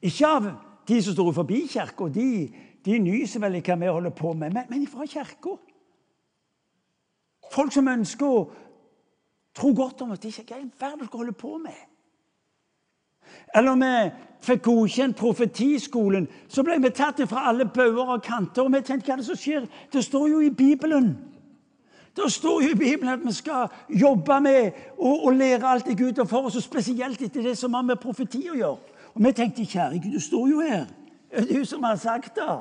Ikke 0.00 0.28
av 0.28 0.50
de 0.88 1.02
som 1.02 1.12
står 1.12 1.32
forbi 1.32 1.66
kirka. 1.70 2.08
De, 2.14 2.48
de 2.84 2.98
nyser 2.98 3.42
vel 3.42 3.58
i 3.58 3.62
hva 3.64 3.76
vi 3.80 3.92
holder 3.92 4.14
på 4.16 4.32
med, 4.32 4.54
men, 4.54 4.66
men 4.70 4.88
fra 4.88 5.06
kirka. 5.06 5.56
Folk 7.50 7.74
som 7.74 7.88
ønsker 7.90 8.26
å 8.26 8.42
tro 9.56 9.72
godt 9.74 10.04
om 10.04 10.12
at 10.14 10.22
det 10.22 10.32
ikke 10.38 10.54
er 10.54 10.64
en 10.64 10.74
verden 10.80 11.08
skal 11.08 11.24
holde 11.24 11.38
på 11.38 11.56
med. 11.58 11.78
Eller 13.54 13.78
vi 13.78 13.94
fikk 14.46 14.62
godkjent 14.64 15.18
profetiskolen, 15.18 16.28
så 16.48 16.62
ble 16.66 16.78
vi 16.82 16.92
tatt 16.94 17.20
fra 17.28 17.48
alle 17.50 17.66
bauger 17.68 18.14
og 18.16 18.22
kanter. 18.24 18.64
Og 18.64 18.72
vi 18.74 18.82
tenkte 18.86 19.10
hva 19.10 19.16
er 19.16 19.22
det 19.22 19.28
som 19.28 19.38
skjer? 19.38 19.66
Det 19.92 20.04
står 20.06 20.28
jo 20.30 20.40
i 20.46 20.54
Bibelen. 20.54 21.12
Det 22.16 22.32
står 22.32 22.62
jo 22.62 22.70
i 22.70 22.78
Bibelen 22.78 23.12
at 23.12 23.26
vi 23.26 23.32
skal 23.32 23.68
jobbe 23.88 24.40
med 24.42 24.78
å, 24.98 25.30
lære 25.30 25.66
alt 25.66 25.86
det 25.86 25.98
Gud 25.98 26.18
har 26.18 26.26
for 26.30 26.48
oss, 26.48 26.58
og 26.58 26.64
spesielt 26.64 27.22
etter 27.22 27.44
det 27.46 27.56
som 27.58 27.74
har 27.74 27.86
med 27.86 28.00
profeti 28.02 28.42
å 28.50 28.58
gjøre. 28.58 28.89
Og 29.14 29.24
vi 29.24 29.32
tenkte 29.32 29.66
kjære 29.66 30.00
Gud, 30.02 30.12
du 30.12 30.20
står 30.20 30.48
jo 30.48 30.60
her. 30.60 30.86
Det 31.30 31.50
er 31.50 31.58
du 31.58 31.64
som 31.64 31.82
har 31.82 31.96
sagt 31.96 32.34
det. 32.34 32.60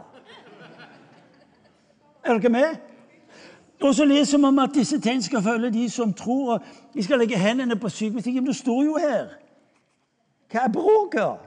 Er 2.24 2.38
dere 2.38 2.50
med? 2.50 2.76
Og 3.82 3.96
så 3.96 4.06
leser 4.06 4.38
vi 4.38 4.44
om 4.44 4.60
at 4.60 4.72
disse 4.74 5.00
tegn 5.02 5.22
skal 5.22 5.44
følge 5.44 5.72
de 5.72 5.90
som 5.90 6.14
tror. 6.14 6.54
og 6.54 6.62
De 6.94 7.04
skal 7.04 7.20
legge 7.20 7.38
hendene 7.38 7.80
på 7.80 7.90
syke. 7.90 8.32
Men 8.32 8.46
du 8.46 8.54
står 8.54 8.84
jo 8.84 8.98
her. 8.98 9.28
Hva 10.52 10.66
er 10.66 10.74
bråket? 10.74 11.38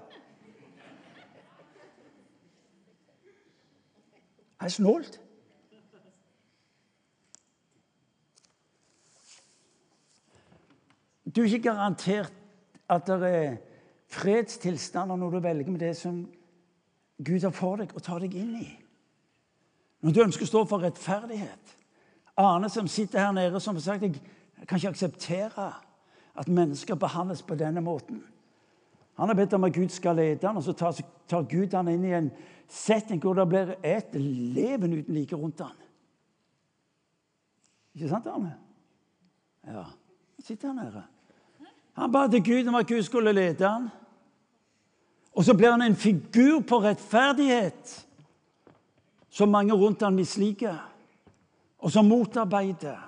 Det 4.61 4.67
er 4.67 4.69
snålt. 4.69 5.21
Du 11.37 11.41
er 11.41 11.45
ikke 11.45 11.63
garantert 11.63 12.33
at 12.89 13.07
det 13.07 13.35
er 13.35 13.57
fredstilstander 14.13 15.17
når 15.17 15.31
du 15.31 15.43
velger 15.45 15.71
med 15.73 15.81
det 15.81 15.97
som 15.97 16.25
Gud 17.23 17.45
har 17.45 17.55
for 17.55 17.81
deg 17.81 17.95
og 17.95 18.03
tar 18.05 18.23
deg 18.25 18.35
inn 18.37 18.57
i. 18.61 18.69
Når 20.03 20.13
du 20.13 20.23
ønsker 20.25 20.47
å 20.47 20.51
stå 20.51 20.65
for 20.67 20.83
rettferdighet. 20.83 21.77
Arne 22.41 22.71
som 22.73 22.89
sitter 22.89 23.23
her 23.23 23.35
nede, 23.37 23.61
som 23.61 23.77
har 23.77 23.85
sagt 23.85 24.03
jeg 24.03 24.67
kan 24.67 24.79
ikke 24.79 24.95
akseptere 24.95 25.69
at 26.39 26.49
mennesker 26.49 26.97
behandles 26.97 27.43
på 27.45 27.57
denne 27.59 27.83
måten. 27.85 28.23
Han 29.21 29.29
har 29.29 29.37
bedt 29.37 29.53
om 29.53 29.65
at 29.65 29.75
Gud 29.75 29.93
skal 29.93 30.17
lede 30.17 30.47
han, 30.47 30.57
og 30.57 30.65
så 30.65 30.73
tar, 30.73 30.97
tar 31.29 31.45
Gud 31.51 31.75
han 31.77 31.91
inn 31.93 32.05
i 32.09 32.15
en 32.17 32.31
setting 32.73 33.21
hvor 33.21 33.37
det 33.37 33.49
blir 33.51 33.75
et 33.85 34.15
leven 34.17 34.97
uten 34.97 35.15
like 35.15 35.37
rundt 35.37 35.61
han. 35.61 35.77
Ikke 37.95 38.09
sant, 38.09 38.27
Arne? 38.27 38.55
Ja. 39.67 39.85
Han 39.85 40.47
sitter 40.47 40.73
her 40.73 40.79
nede. 40.79 41.03
Han 42.01 42.13
ba 42.13 42.25
til 42.27 42.45
Gud 42.45 42.69
om 42.69 42.79
at 42.81 42.89
Gud 42.89 43.03
skulle 43.05 43.35
lede 43.37 43.69
ham. 43.69 43.91
Og 45.33 45.45
så 45.45 45.55
blir 45.57 45.73
han 45.73 45.83
en 45.83 45.97
figur 45.97 46.61
på 46.69 46.83
rettferdighet 46.85 47.93
som 49.33 49.49
mange 49.49 49.73
rundt 49.73 50.03
han 50.05 50.17
misliker, 50.17 50.77
og 51.81 51.93
som 51.93 52.05
motarbeider. 52.05 52.99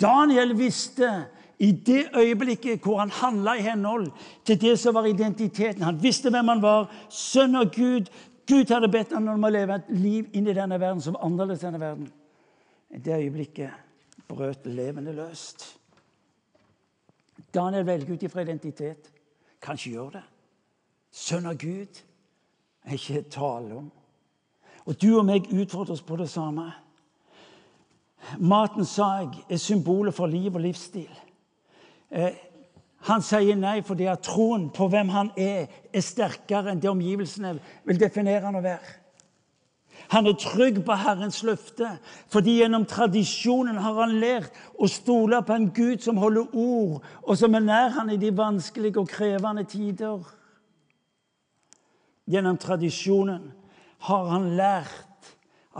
Daniel 0.00 0.52
visste 0.58 1.08
i 1.60 1.72
det 1.72 2.06
øyeblikket 2.16 2.84
hvor 2.84 2.98
han 3.00 3.10
handla 3.10 3.54
i 3.56 3.64
henhold 3.64 4.10
til 4.44 4.60
det 4.60 4.78
som 4.78 4.94
var 4.94 5.04
identiteten 5.04 5.82
Han 5.82 6.02
visste 6.02 6.30
hvem 6.30 6.48
han 6.48 6.62
var. 6.62 6.88
Sønn 7.08 7.56
av 7.56 7.68
Gud, 7.74 8.08
Gud 8.48 8.72
hadde 8.72 8.88
bedt 8.88 9.12
ham 9.12 9.28
om 9.28 9.44
å 9.44 9.52
leve 9.52 9.76
et 9.76 9.90
liv 9.92 10.30
inn 10.32 10.48
i 10.48 10.56
denne 10.56 10.80
verden 10.80 11.02
som 11.04 11.18
annerledes 11.20 11.64
denne 11.64 11.80
verden. 11.80 12.08
I 12.90 12.98
det 12.98 13.18
øyeblikket 13.18 14.26
brøt 14.28 14.66
levende 14.66 15.12
løst. 15.12 15.66
Daniel 17.54 17.86
velger 17.86 18.14
ut 18.14 18.22
ifra 18.22 18.42
identitet. 18.42 19.10
Kan 19.60 19.76
ikke 19.76 19.90
gjøre 19.90 20.16
det. 20.16 20.24
Sønn 21.10 21.48
av 21.50 21.58
Gud 21.58 22.02
er 22.86 22.94
ikke 22.96 23.24
tale 23.30 23.80
om. 23.80 23.88
Og 24.86 24.96
du 25.02 25.10
og 25.18 25.26
meg 25.28 25.50
utfordres 25.52 26.02
på 26.02 26.16
det 26.20 26.30
samme. 26.30 26.70
Maten, 28.38 28.84
sa 28.84 29.10
jeg, 29.20 29.42
er 29.50 29.60
symbolet 29.60 30.14
for 30.14 30.30
liv 30.30 30.54
og 30.54 30.62
livsstil. 30.64 31.10
Eh, 32.10 32.38
han 33.08 33.22
sier 33.24 33.56
nei 33.56 33.80
fordi 33.86 34.08
at 34.10 34.24
troen 34.26 34.68
på 34.76 34.90
hvem 34.92 35.12
han 35.14 35.30
er, 35.40 35.70
er 35.92 36.04
sterkere 36.04 36.72
enn 36.72 36.82
det 36.82 36.90
omgivelsene 36.90 37.54
vil 37.88 38.00
definere 38.00 38.44
han 38.44 38.58
å 38.60 38.64
være. 38.64 38.96
Han 40.10 40.26
er 40.26 40.34
trygg 40.40 40.80
på 40.84 40.96
Herrens 40.98 41.38
løfte, 41.46 41.86
fordi 42.32 42.56
gjennom 42.58 42.86
tradisjonen 42.88 43.78
har 43.78 43.94
han 44.00 44.16
lært 44.18 44.56
å 44.74 44.88
stole 44.90 45.38
på 45.46 45.54
en 45.54 45.68
Gud 45.76 46.02
som 46.02 46.18
holder 46.18 46.50
ord, 46.58 47.04
og 47.22 47.38
som 47.38 47.54
er 47.54 47.62
nær 47.62 47.94
han 47.94 48.10
i 48.10 48.18
de 48.18 48.32
vanskelige 48.34 48.98
og 48.98 49.10
krevende 49.12 49.64
tider. 49.70 50.18
Gjennom 52.30 52.58
tradisjonen 52.62 53.50
har 54.06 54.28
han 54.30 54.52
lært 54.56 55.30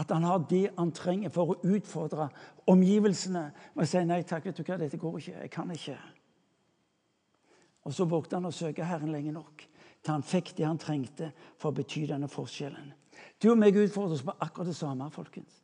at 0.01 0.11
han 0.11 0.25
har 0.27 0.43
det 0.51 0.71
han 0.77 0.93
trenger 0.95 1.33
for 1.35 1.53
å 1.53 1.59
utfordre 1.77 2.29
omgivelsene. 2.71 3.45
Og 3.77 3.87
si 3.89 4.03
nei 4.07 4.23
takk, 4.27 4.49
vet 4.49 4.59
du 4.59 4.65
hva, 4.65 4.79
dette 4.81 4.99
går 5.01 5.19
ikke. 5.21 5.37
Jeg 5.45 5.53
kan 5.55 5.71
ikke. 5.75 5.97
Og 7.87 7.95
så 7.95 8.07
vågte 8.09 8.39
han 8.39 8.49
å 8.49 8.55
søke 8.55 8.87
Herren 8.87 9.13
lenge 9.15 9.35
nok 9.35 9.67
til 10.01 10.15
han 10.15 10.25
fikk 10.25 10.55
det 10.57 10.67
han 10.67 10.81
trengte 10.81 11.31
for 11.61 11.71
å 11.71 11.77
bety 11.77 12.07
denne 12.09 12.29
forskjellen. 12.31 12.93
Du 13.41 13.51
og 13.53 13.59
meg 13.61 13.77
utfordres 13.77 14.23
på 14.25 14.35
akkurat 14.39 14.71
det 14.71 14.77
samme. 14.77 15.11
folkens. 15.11 15.61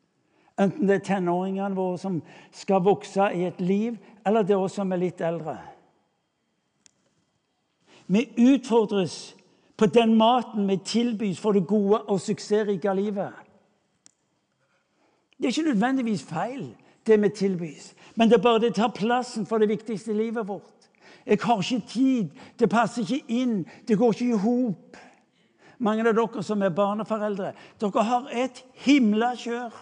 Enten 0.58 0.88
det 0.88 0.94
er 0.94 1.04
tenåringene 1.04 1.76
våre 1.76 1.98
som 2.00 2.22
skal 2.52 2.84
vokse 2.84 3.30
i 3.34 3.44
et 3.44 3.60
liv, 3.60 3.98
eller 4.24 4.42
det 4.42 4.54
er 4.56 4.62
oss 4.64 4.76
som 4.78 4.92
er 4.92 5.00
litt 5.00 5.20
eldre. 5.20 5.58
Vi 8.06 8.22
utfordres 8.38 9.35
på 9.76 9.86
den 9.86 10.14
maten 10.16 10.68
vi 10.68 10.76
tilbys 10.76 11.40
for 11.40 11.52
det 11.52 11.66
gode 11.66 12.00
og 12.00 12.20
suksessrike 12.20 12.94
livet. 12.94 13.32
Det 15.36 15.44
er 15.44 15.52
ikke 15.52 15.68
nødvendigvis 15.68 16.24
feil, 16.24 16.76
det 17.06 17.22
vi 17.22 17.28
tilbys, 17.28 17.94
men 18.14 18.28
det 18.28 18.38
er 18.38 18.42
bare 18.42 18.60
det 18.60 18.74
tar 18.74 18.88
plassen 18.88 19.46
for 19.46 19.58
det 19.58 19.68
viktigste 19.68 20.10
i 20.12 20.16
livet 20.16 20.48
vårt. 20.48 20.88
Jeg 21.26 21.38
har 21.42 21.58
ikke 21.58 21.86
tid, 21.88 22.30
det 22.58 22.70
passer 22.70 23.02
ikke 23.02 23.24
inn, 23.28 23.66
det 23.88 23.98
går 23.98 24.12
ikke 24.12 24.28
i 24.30 24.38
hop. 24.38 24.96
Mange 25.78 26.06
av 26.08 26.14
dere 26.16 26.42
som 26.42 26.62
er 26.62 26.72
barneforeldre, 26.72 27.52
dere 27.80 28.04
har 28.08 28.30
et 28.32 28.62
himla 28.86 29.34
kjør. 29.36 29.74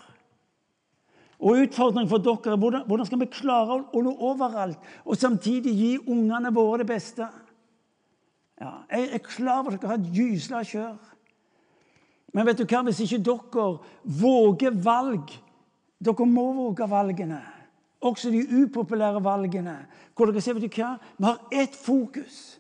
Og 1.45 1.61
utfordringen 1.67 2.09
for 2.09 2.25
dere 2.25 2.55
er 2.55 2.85
hvordan, 2.89 3.07
skal 3.07 3.21
vi 3.21 3.31
klare 3.31 3.83
å 3.93 4.03
nå 4.03 4.15
overalt 4.25 4.81
og 5.05 5.19
samtidig 5.21 5.75
gi 5.77 5.93
ungene 6.07 6.53
våre 6.55 6.83
det 6.83 6.89
beste. 6.89 7.29
Ja, 8.61 8.71
jeg 8.91 9.09
er 9.13 9.19
klar 9.19 9.63
over 9.63 9.75
at 9.75 9.83
dere 9.83 9.91
har 9.91 9.99
et 9.99 10.13
gysla 10.15 10.63
kjør. 10.63 10.95
Men 12.35 12.47
vet 12.47 12.59
du 12.59 12.65
hva? 12.67 12.83
hvis 12.87 13.01
ikke 13.05 13.23
dere 13.27 13.67
våger 14.05 14.77
valg 14.85 15.35
dere 16.05 16.27
må 16.27 16.53
våge 16.53 16.89
valgene, 16.91 17.41
også 18.05 18.31
de 18.31 18.43
upopulære 18.63 19.23
valgene. 19.25 19.77
Hvor 20.17 20.29
dere 20.29 20.41
ser, 20.41 20.57
vet 20.59 20.67
du 20.69 20.81
hva? 20.83 20.97
Vi 21.19 21.25
har 21.25 21.41
ett 21.53 21.77
fokus. 21.77 22.59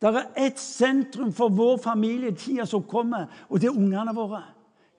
Det 0.00 0.10
er 0.10 0.30
ett 0.36 0.58
sentrum 0.60 1.32
for 1.32 1.52
vår 1.52 1.78
familie 1.82 2.32
i 2.32 2.36
tida 2.36 2.66
som 2.66 2.82
kommer, 2.82 3.26
og 3.48 3.60
det 3.60 3.68
er 3.70 3.76
ungene 3.76 4.14
våre. 4.14 4.42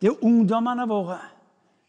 Det 0.02 0.10
er 0.10 0.24
ungdommene 0.26 0.88
våre. 0.90 1.20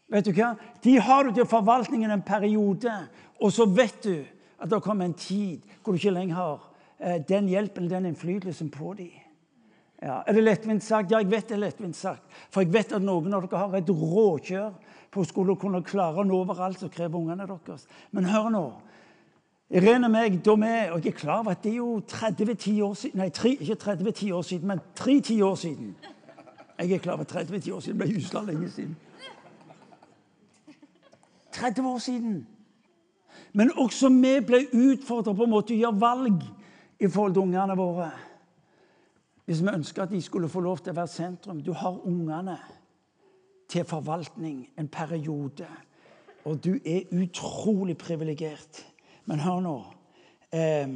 Vet 0.09 0.25
du 0.25 0.31
hva? 0.31 0.53
De 0.83 0.97
har 0.99 1.23
du 1.23 1.33
til 1.35 1.45
forvaltningen 1.45 2.11
en 2.11 2.25
periode, 2.25 2.93
og 3.41 3.51
så 3.53 3.65
vet 3.65 4.03
du 4.03 4.15
at 4.57 4.69
det 4.69 4.81
kommer 4.81 5.05
en 5.05 5.13
tid 5.13 5.61
hvor 5.83 5.93
du 5.93 5.99
ikke 5.99 6.15
lenger 6.15 6.35
har 6.35 6.63
den 6.99 7.49
hjelpen 7.51 7.85
eller 7.85 7.99
den 7.99 8.11
innflytelsen 8.11 8.69
på 8.73 8.93
dem. 8.97 9.13
Ja, 10.01 10.21
er 10.27 10.33
det 10.33 10.43
lettvint 10.43 10.83
sagt? 10.85 11.11
Ja, 11.11 11.17
jeg 11.23 11.31
vet 11.31 11.47
det 11.49 11.55
er 11.57 11.63
lettvint 11.63 11.97
sagt. 11.97 12.25
For 12.53 12.61
jeg 12.61 12.73
vet 12.73 12.91
at 12.93 13.01
noen 13.01 13.33
av 13.33 13.47
dere 13.47 13.61
har 13.63 13.77
et 13.79 13.89
råkjør 13.89 14.75
på 15.13 15.23
å 15.23 15.25
skulle 15.25 15.55
kunne 15.57 15.81
klare 15.85 16.21
å 16.21 16.27
nå 16.27 16.43
overalt 16.43 16.83
som 16.83 16.91
krever 16.93 17.17
ungene 17.17 17.47
deres. 17.49 17.87
Men 18.13 18.29
hør 18.29 18.51
nå. 18.53 18.65
Irene 19.73 20.07
og 20.07 20.13
meg, 20.13 20.37
da 20.45 20.53
vi, 20.55 20.75
og 20.93 21.01
jeg 21.03 21.11
er 21.11 21.17
klar 21.17 21.41
over 21.41 21.57
at 21.57 21.63
det 21.63 21.73
er 21.73 21.79
jo 21.81 21.97
30 22.07 22.83
år 22.85 22.93
siden 22.95 23.19
Nei, 23.19 23.31
3, 23.35 23.49
ikke 23.65 23.75
30 23.81 24.29
år 24.37 24.45
siden, 24.47 24.67
men 24.69 24.83
3-10 24.95 25.41
år 25.43 25.57
siden. 25.59 25.89
Jeg 26.77 26.91
er 26.91 27.01
klar 27.03 27.17
over 27.17 27.27
30 27.27 27.73
år 27.73 27.81
siden. 27.81 27.97
Det 27.97 28.05
ble 28.05 28.15
husla 28.15 28.43
lenge 28.47 28.69
siden. 28.71 28.95
30 31.57 31.89
år 31.89 31.97
siden. 31.97 32.37
Men 33.53 33.73
også 33.75 34.13
vi 34.13 34.37
ble 34.45 34.61
utfordra 34.71 35.33
på 35.33 35.47
en 35.47 35.55
måte 35.55 35.73
å 35.73 35.81
gjøre 35.81 35.99
valg 35.99 36.45
i 36.99 37.07
forhold 37.07 37.33
til 37.33 37.41
ungene 37.41 37.77
våre. 37.77 38.11
Hvis 39.45 39.61
vi 39.63 39.73
ønsker 39.73 40.03
at 40.03 40.11
de 40.11 40.21
skulle 40.21 40.49
få 40.49 40.59
lov 40.59 40.81
til 40.83 40.91
å 40.91 40.99
være 40.99 41.11
sentrum. 41.11 41.61
Du 41.63 41.71
har 41.73 42.01
ungene 42.07 42.57
til 43.69 43.85
forvaltning 43.87 44.65
en 44.79 44.87
periode. 44.87 45.67
Og 46.45 46.63
du 46.63 46.73
er 46.85 47.07
utrolig 47.11 47.97
privilegert. 47.97 48.85
Men 49.25 49.39
hør 49.39 49.61
nå. 49.63 49.77
Eh, 50.51 50.89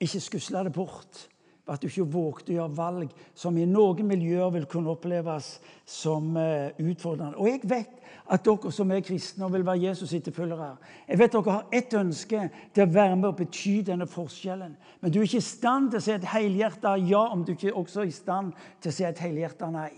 ikke 0.00 0.20
skusle 0.20 0.64
det 0.66 0.72
bort 0.72 1.28
ved 1.66 1.74
at 1.74 1.82
du 1.82 1.86
ikke 1.86 2.10
vågte 2.10 2.52
å 2.52 2.56
gjøre 2.56 2.76
valg 2.76 3.14
som 3.38 3.56
i 3.58 3.66
noen 3.66 4.06
miljøer 4.06 4.50
vil 4.56 4.66
kunne 4.70 4.90
oppleves 4.90 5.54
som 5.86 6.36
eh, 6.36 6.74
utfordrende. 6.82 7.38
Og 7.38 7.50
jeg 7.50 7.62
vet 7.70 8.01
at 8.30 8.44
dere 8.44 8.70
som 8.72 8.90
er 8.92 9.02
kristne 9.04 9.44
og 9.46 9.52
vil 9.52 9.64
være 9.66 9.90
Jesus' 9.90 10.14
etterfølgere, 10.16 10.76
jeg 11.08 11.18
vet 11.18 11.32
dere 11.32 11.56
har 11.56 11.66
ett 11.72 11.94
ønske 11.94 12.44
til 12.74 12.84
å 12.84 12.92
være 12.92 13.16
med 13.16 13.28
og 13.28 13.36
bety 13.40 13.80
denne 13.86 14.06
forskjellen. 14.06 14.76
Men 15.00 15.12
du 15.12 15.18
er 15.18 15.26
ikke 15.26 15.42
i 15.42 15.48
stand 15.48 15.90
til 15.90 15.98
å 15.98 16.04
si 16.04 16.14
et 16.14 16.30
helhjerta 16.34 16.94
ja 17.02 17.26
om 17.32 17.44
du 17.44 17.52
ikke 17.52 17.74
også 17.74 18.04
er 18.04 18.10
i 18.10 18.16
stand 18.16 18.52
til 18.80 18.92
å 18.92 18.96
si 18.96 19.04
et 19.08 19.22
helhjerta 19.24 19.70
nei. 19.74 19.90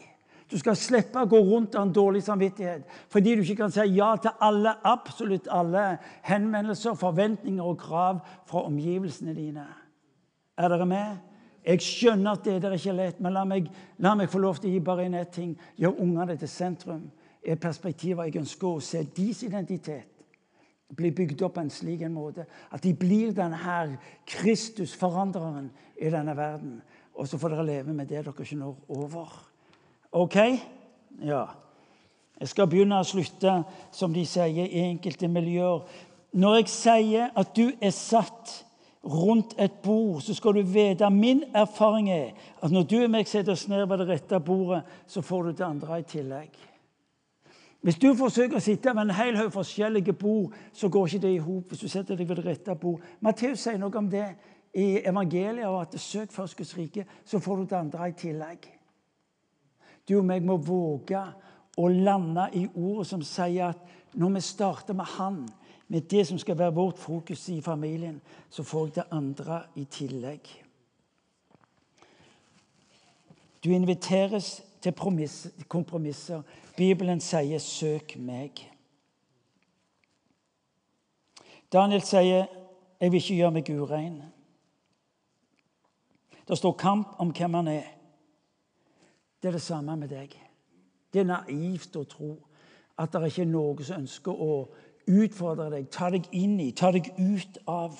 Du 0.50 0.58
skal 0.60 0.76
slippe 0.76 1.18
å 1.18 1.28
gå 1.28 1.40
rundt 1.40 1.74
av 1.74 1.86
en 1.86 1.94
dårlig 1.94 2.22
samvittighet 2.24 2.84
fordi 3.12 3.34
du 3.34 3.44
ikke 3.44 3.62
kan 3.62 3.72
si 3.74 3.86
ja 3.96 4.12
til 4.20 4.34
alle, 4.44 4.76
absolutt 4.84 5.48
alle 5.52 5.96
henvendelser, 6.28 6.98
forventninger 7.00 7.64
og 7.64 7.78
krav 7.80 8.20
fra 8.48 8.66
omgivelsene 8.68 9.34
dine. 9.36 9.66
Er 10.58 10.70
dere 10.70 10.86
med? 10.86 11.22
Jeg 11.64 11.80
skjønner 11.80 12.36
at 12.36 12.44
det 12.44 12.58
er 12.60 12.76
ikke 12.76 12.92
lett, 12.92 13.20
men 13.24 13.32
la 13.32 13.44
meg, 13.48 13.70
la 14.04 14.12
meg 14.18 14.28
få 14.28 14.42
lov 14.42 14.60
til 14.60 14.68
å 14.68 14.74
gi 14.74 14.82
bare 14.84 15.06
inn 15.08 15.16
ett 15.16 15.32
ting. 15.32 15.54
Gjør 15.80 16.02
ungene 16.04 16.36
til 16.36 16.50
sentrum. 16.50 17.06
Er 17.44 17.60
perspektivet 17.60 18.26
jeg 18.26 18.40
ønsker 18.40 18.68
å 18.68 18.82
se 18.82 19.02
deres 19.16 19.42
identitet 19.44 20.14
bli 20.96 21.10
bygd 21.10 21.42
opp 21.42 21.56
på 21.56 21.64
en 21.64 21.72
slik 21.72 22.04
en 22.04 22.14
måte 22.14 22.46
at 22.72 22.82
de 22.84 22.92
blir 22.96 23.32
denne 23.34 23.98
Kristus-forandreren 24.30 25.70
i 26.00 26.10
denne 26.10 26.36
verden. 26.36 26.80
Og 27.14 27.28
så 27.28 27.38
får 27.38 27.54
dere 27.54 27.66
leve 27.66 27.94
med 27.94 28.08
det 28.10 28.24
dere 28.24 28.34
ikke 28.44 28.58
når 28.58 28.76
over. 28.88 29.34
OK? 30.12 30.36
Ja. 31.22 31.46
Jeg 32.40 32.50
skal 32.50 32.68
begynne 32.68 32.98
å 32.98 33.06
slutte, 33.06 33.62
som 33.94 34.14
de 34.14 34.24
sier 34.26 34.66
i 34.66 34.84
enkelte 34.90 35.30
miljøer. 35.30 35.84
Når 36.34 36.56
jeg 36.56 36.70
sier 36.74 37.34
at 37.38 37.54
du 37.54 37.68
er 37.80 37.94
satt 37.94 38.64
rundt 39.04 39.54
et 39.60 39.76
bord, 39.84 40.22
så 40.24 40.34
skal 40.34 40.56
du 40.56 40.62
vite 40.66 41.10
Min 41.10 41.44
erfaring 41.54 42.10
er 42.10 42.32
at 42.62 42.72
når 42.72 42.86
du 42.90 42.96
og 43.04 43.10
meg 43.14 43.28
setter 43.30 43.54
oss 43.54 43.68
ned 43.68 43.86
ved 43.86 44.02
det 44.02 44.08
rette 44.08 44.40
bordet, 44.40 44.82
så 45.06 45.22
får 45.22 45.42
du 45.42 45.52
det 45.52 45.66
andre 45.66 46.00
i 46.00 46.08
tillegg. 46.08 46.50
Hvis 47.84 47.98
du 48.00 48.14
forsøker 48.16 48.56
å 48.56 48.64
sitte 48.64 48.94
ved 48.96 49.02
en 49.02 49.12
hel 49.12 49.36
haug 49.36 49.50
forskjellige 49.52 50.14
bord, 50.16 50.54
så 50.72 50.88
går 50.88 51.06
ikke 51.06 51.22
det 51.26 51.32
i 51.34 51.42
hop. 51.44 51.68
Hvis 51.68 51.82
du 51.84 51.88
setter 51.92 52.16
deg 52.16 52.30
ved 52.30 52.38
det 52.40 52.46
rette 52.46 52.76
bord. 52.80 53.02
Matteus 53.20 53.60
sier 53.66 53.76
noe 53.80 53.92
om 54.00 54.08
det 54.08 54.24
i 54.72 55.02
evangeliet, 55.04 55.66
og 55.68 55.82
at 55.82 55.98
søk 56.00 56.32
først 56.32 56.56
Guds 56.56 56.72
rike, 56.78 57.04
så 57.28 57.42
får 57.44 57.60
du 57.60 57.66
det 57.68 57.76
andre 57.76 58.08
i 58.08 58.16
tillegg. 58.16 58.70
Du 60.08 60.16
og 60.16 60.24
meg 60.24 60.48
må 60.48 60.56
våge 60.56 61.20
å 61.76 61.90
lande 61.92 62.48
i 62.56 62.64
ordet 62.72 63.06
som 63.10 63.22
sier 63.26 63.74
at 63.74 64.16
når 64.16 64.32
vi 64.38 64.44
starter 64.48 64.96
med 64.96 65.12
Han, 65.18 65.44
med 65.88 66.08
det 66.08 66.24
som 66.26 66.40
skal 66.40 66.56
være 66.58 66.74
vårt 66.74 66.98
fokus 66.98 67.48
i 67.52 67.60
familien, 67.60 68.16
så 68.48 68.64
får 68.64 68.86
jeg 68.86 68.94
det 68.96 69.08
andre 69.12 69.62
i 69.76 69.84
tillegg. 69.84 70.48
Du 73.60 73.68
inviteres 73.76 74.62
til 74.80 74.92
kompromisser. 75.68 76.42
Bibelen 76.76 77.20
sier 77.20 77.58
'søk 77.58 78.16
meg'. 78.16 78.70
Daniel 81.72 82.02
sier 82.02 82.46
'jeg 83.00 83.12
vil 83.12 83.16
ikke 83.22 83.34
gjøre 83.34 83.50
meg 83.50 83.70
urein'. 83.70 84.22
Det 86.48 86.58
står 86.58 86.72
kamp 86.72 87.08
om 87.18 87.30
hvem 87.30 87.54
han 87.54 87.68
er. 87.68 87.82
Det 89.42 89.48
er 89.48 89.52
det 89.52 89.62
samme 89.62 89.96
med 89.96 90.08
deg. 90.08 90.40
Det 91.12 91.20
er 91.20 91.24
naivt 91.24 91.96
å 91.96 92.04
tro 92.04 92.46
at 92.98 93.12
det 93.12 93.26
ikke 93.26 93.42
er 93.42 93.46
noe 93.46 93.84
som 93.84 94.00
ønsker 94.00 94.32
å 94.32 94.68
utfordre 95.06 95.70
deg, 95.70 95.90
ta 95.90 96.10
deg 96.10 96.28
inn 96.32 96.60
i, 96.60 96.70
ta 96.72 96.90
deg 96.94 97.10
ut 97.18 97.58
av. 97.66 97.98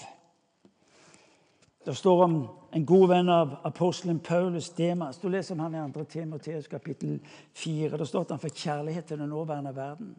Det 1.85 1.95
står 1.95 2.23
om 2.25 2.49
en 2.73 2.87
god 2.87 3.09
venn 3.09 3.29
av 3.29 3.57
apostelen 3.63 4.19
Paulus, 4.19 4.71
Demas. 4.71 5.19
Du 5.19 5.29
leser 5.29 5.55
om 5.55 5.61
han 5.61 5.75
i 5.75 5.93
2. 5.93 6.05
Timoteus 6.05 6.69
kapittel 6.69 7.19
4. 7.53 7.97
Det 7.97 8.07
står 8.09 8.25
at 8.25 8.31
han 8.31 8.41
fikk 8.41 8.57
kjærlighet 8.57 9.05
til 9.05 9.19
den 9.21 9.29
nåværende 9.29 9.75
verden. 9.77 10.15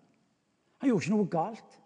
Han 0.78 0.90
gjorde 0.90 1.04
ikke 1.04 1.16
noe 1.16 1.32
galt. 1.32 1.80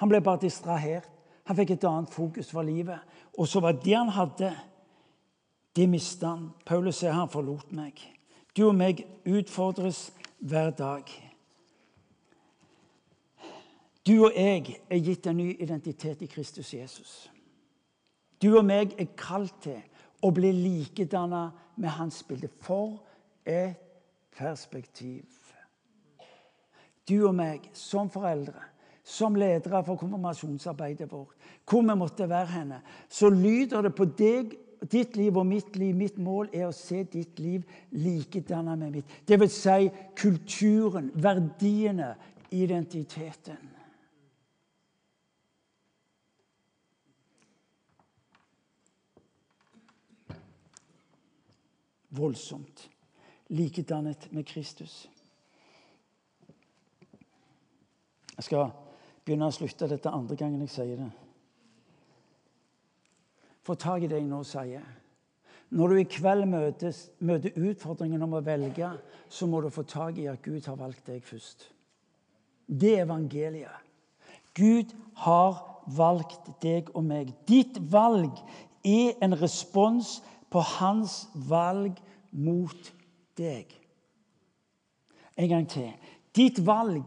Han 0.00 0.08
ble 0.08 0.20
bare 0.24 0.40
distrahert. 0.40 1.10
Han 1.44 1.56
fikk 1.56 1.74
et 1.74 1.84
annet 1.84 2.14
fokus 2.14 2.48
for 2.50 2.64
livet. 2.64 3.00
Og 3.38 3.48
så 3.48 3.60
var 3.60 3.76
det 3.76 3.96
han 3.96 4.08
hadde, 4.08 4.54
det 5.76 5.88
mista 5.88 6.32
han. 6.32 6.48
Paulus 6.66 7.02
sier 7.02 7.12
han 7.12 7.28
forlot 7.28 7.72
meg. 7.76 8.00
Du 8.56 8.64
og 8.68 8.74
meg 8.74 9.04
utfordres 9.28 10.08
hver 10.38 10.70
dag. 10.70 11.04
Du 14.06 14.24
og 14.24 14.32
jeg 14.32 14.80
er 14.88 15.04
gitt 15.04 15.28
en 15.28 15.36
ny 15.36 15.52
identitet 15.60 16.22
i 16.24 16.30
Kristus 16.30 16.72
Jesus. 16.74 17.30
Du 18.40 18.54
og 18.56 18.64
meg 18.64 18.94
er 18.98 19.10
kalt 19.18 19.58
til 19.64 19.80
å 20.24 20.30
bli 20.32 20.52
likedanna 20.52 21.50
med 21.80 21.96
hans 21.96 22.22
bilde. 22.28 22.48
For 22.60 22.98
et 23.44 23.76
perspektiv. 24.36 25.24
Du 27.08 27.26
og 27.26 27.34
meg 27.34 27.66
som 27.74 28.10
foreldre, 28.12 28.60
som 29.04 29.34
ledere 29.34 29.82
for 29.84 29.98
konfirmasjonsarbeidet 29.98 31.08
vårt, 31.10 31.34
hvor 31.66 31.82
vi 31.82 31.96
måtte 31.98 32.28
være 32.30 32.52
henne, 32.52 32.80
så 33.08 33.30
lyder 33.32 33.88
det 33.88 33.94
på 33.96 34.06
deg, 34.18 34.54
ditt 34.80 35.16
liv 35.16 35.36
og 35.36 35.44
mitt 35.46 35.76
liv. 35.76 35.96
Mitt 35.96 36.18
mål 36.18 36.48
er 36.56 36.68
å 36.68 36.76
se 36.76 37.02
ditt 37.04 37.40
liv 37.42 37.66
likedanna 37.92 38.76
med 38.80 38.94
mitt. 38.94 39.18
Det 39.28 39.36
vil 39.40 39.50
si 39.52 39.90
kulturen, 40.16 41.10
verdiene, 41.14 42.14
identiteten. 42.50 43.79
Voldsomt. 52.10 52.88
Likedannet 53.50 54.28
med 54.32 54.46
Kristus. 54.46 55.08
Jeg 58.36 58.46
skal 58.46 58.70
begynne 59.24 59.50
å 59.50 59.54
slutte 59.54 59.88
dette 59.90 60.12
andre 60.12 60.36
gangen 60.38 60.62
jeg 60.64 60.72
sier 60.72 61.00
det. 61.02 61.10
Få 63.66 63.76
tak 63.76 64.06
i 64.06 64.08
det 64.10 64.22
jeg 64.22 64.30
nå 64.30 64.40
sier. 64.46 64.86
Når 65.70 65.92
du 65.92 65.98
i 66.00 66.06
kveld 66.08 66.46
møtes, 66.50 67.02
møter 67.22 67.54
utfordringen 67.54 68.22
om 68.26 68.38
å 68.38 68.42
velge, 68.42 68.88
så 69.30 69.46
må 69.46 69.60
du 69.62 69.68
få 69.70 69.84
tak 69.86 70.18
i 70.18 70.26
at 70.30 70.42
Gud 70.42 70.64
har 70.66 70.78
valgt 70.80 71.06
deg 71.06 71.22
først. 71.22 71.68
Det 72.66 72.96
er 72.96 73.04
evangeliet. 73.04 73.86
Gud 74.56 74.90
har 75.22 75.60
valgt 75.94 76.50
deg 76.62 76.90
og 76.94 77.04
meg. 77.06 77.30
Ditt 77.46 77.78
valg 77.92 78.40
er 78.86 79.14
en 79.22 79.36
respons 79.38 80.18
på 80.50 80.62
hans 80.78 81.28
valg 81.34 81.98
mot 82.30 82.92
deg. 83.38 83.70
En 85.38 85.48
gang 85.48 85.68
til. 85.68 85.90
Ditt 86.36 86.60
valg. 86.66 87.04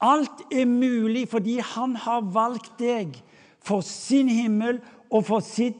Alt 0.00 0.44
er 0.54 0.66
mulig 0.66 1.26
fordi 1.28 1.58
han 1.74 1.96
har 1.96 2.26
valgt 2.34 2.78
deg 2.78 3.16
for 3.64 3.82
sin 3.84 4.28
himmel 4.30 4.80
og 5.10 5.24
for 5.26 5.44
sitt 5.44 5.78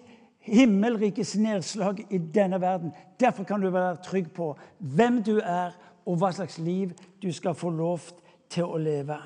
himmelrikes 0.48 1.36
nedslag 1.36 2.00
i 2.10 2.18
denne 2.18 2.60
verden. 2.60 2.92
Derfor 3.20 3.44
kan 3.44 3.60
du 3.60 3.70
være 3.70 3.96
trygg 4.04 4.30
på 4.34 4.54
hvem 4.78 5.22
du 5.22 5.38
er, 5.38 5.76
og 6.08 6.16
hva 6.16 6.30
slags 6.32 6.56
liv 6.58 6.94
du 7.22 7.28
skal 7.32 7.54
få 7.54 7.68
lov 7.70 8.00
til 8.48 8.64
å 8.64 8.78
leve. 8.80 9.18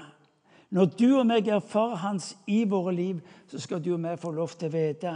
Når 0.72 0.88
du 0.98 1.08
og 1.18 1.26
meg 1.28 1.46
erfarer 1.52 2.00
hans 2.02 2.32
i 2.50 2.64
våre 2.66 2.94
liv, 2.96 3.20
så 3.46 3.60
skal 3.60 3.82
du 3.84 3.92
og 3.94 4.00
meg 4.02 4.18
få 4.18 4.32
lov 4.34 4.56
til 4.58 4.70
å 4.70 4.74
vite 4.74 5.12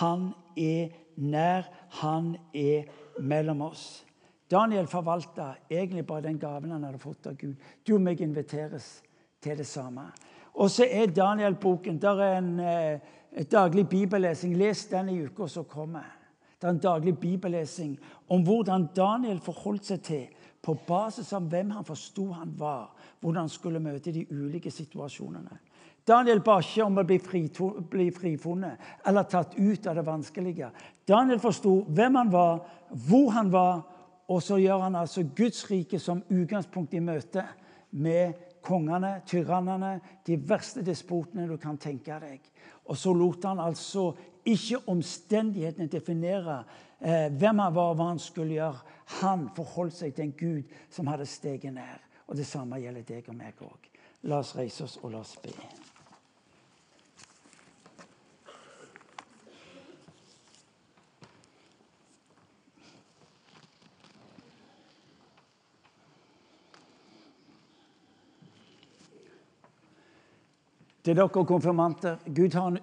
han 0.00 0.32
er 0.56 0.90
nær, 1.16 1.68
han 2.00 2.34
er 2.54 2.84
mellom 3.20 3.62
oss. 3.68 4.04
Daniel 4.50 4.86
forvalta 4.86 5.54
egentlig 5.70 6.06
bare 6.06 6.28
den 6.28 6.38
gaven 6.38 6.70
han 6.70 6.84
hadde 6.84 7.00
fått 7.02 7.26
av 7.26 7.36
Gud. 7.40 7.56
Du 7.86 7.94
og 7.96 8.02
meg 8.04 8.20
inviteres 8.20 9.02
til 9.42 9.56
det 9.58 9.66
samme. 9.66 10.10
Og 10.54 10.70
så 10.70 10.86
er 10.86 11.10
Daniel-boken 11.10 11.98
Der 12.02 12.20
er 12.22 12.38
en 12.38 12.60
eh, 12.60 13.00
daglig 13.50 13.88
bibellesing. 13.88 14.54
Les 14.56 14.84
den 14.86 15.08
i 15.08 15.22
uka 15.24 15.46
som 15.46 15.64
kommer. 15.64 16.04
Det 16.60 16.68
er 16.68 16.72
en 16.72 16.78
daglig 16.78 17.18
bibellesing 17.18 17.98
om 18.28 18.42
hvordan 18.42 18.88
Daniel 18.96 19.40
forholdt 19.40 19.84
seg 19.84 20.02
til, 20.02 20.26
på 20.64 20.76
basis 20.86 21.32
av 21.36 21.44
hvem 21.52 21.74
han 21.76 21.84
forsto 21.84 22.30
han 22.32 22.54
var, 22.56 22.94
hvordan 23.20 23.42
han 23.42 23.52
skulle 23.52 23.82
møte 23.84 24.12
de 24.12 24.22
ulike 24.30 24.70
situasjonene. 24.70 25.58
Daniel 26.04 26.42
ba 26.44 26.58
ikke 26.60 26.84
om 26.84 27.00
å 27.00 27.04
bli, 27.04 28.10
frifunnet 28.12 29.06
eller 29.08 29.28
tatt 29.28 29.54
ut 29.56 29.86
av 29.88 29.96
det 29.96 30.04
vanskelige. 30.04 30.68
Daniel 31.08 31.40
forsto 31.40 31.78
hvem 31.88 32.18
han 32.20 32.32
var, 32.32 32.60
hvor 33.08 33.30
han 33.32 33.52
var, 33.52 33.82
og 34.28 34.42
så 34.44 34.58
gjør 34.60 34.86
han 34.86 34.98
altså 35.00 35.24
Guds 35.36 35.64
rike 35.70 36.00
som 36.00 36.22
utgangspunkt 36.28 36.94
i 36.94 37.00
møte 37.00 37.44
med 37.96 38.36
kongene, 38.64 39.18
tyrannene, 39.28 39.98
de 40.26 40.36
verste 40.48 40.84
despotene 40.84 41.48
du 41.48 41.56
kan 41.60 41.80
tenke 41.80 42.16
deg. 42.20 42.40
Og 42.88 42.98
så 43.00 43.12
lot 43.16 43.44
han 43.48 43.60
altså 43.60 44.10
ikke 44.44 44.82
omstendighetene 44.92 45.88
definere 45.88 46.58
eh, 47.00 47.30
hvem 47.32 47.64
han 47.64 47.76
var, 47.76 47.92
og 47.92 48.00
hva 48.00 48.10
han 48.12 48.20
skulle 48.20 48.58
gjøre. 48.58 48.98
Han 49.20 49.48
forholdt 49.56 50.00
seg 50.00 50.16
til 50.16 50.28
en 50.28 50.36
Gud 50.36 50.76
som 50.92 51.08
hadde 51.12 51.28
steget 51.28 51.76
ned. 51.76 52.12
Og 52.28 52.36
det 52.36 52.48
samme 52.48 52.80
gjelder 52.80 53.08
deg 53.08 53.32
og 53.32 53.40
meg 53.40 53.64
òg. 53.64 53.90
La 54.28 54.40
oss 54.40 54.54
reise 54.56 54.84
oss, 54.84 55.00
og 55.02 55.12
la 55.12 55.24
oss 55.24 55.36
be. 55.44 55.52
Til 71.04 71.16
dere 71.16 71.44
konfirmanter. 71.44 72.16
Gud 72.34 72.54
har 72.54 72.72
en 72.72 72.78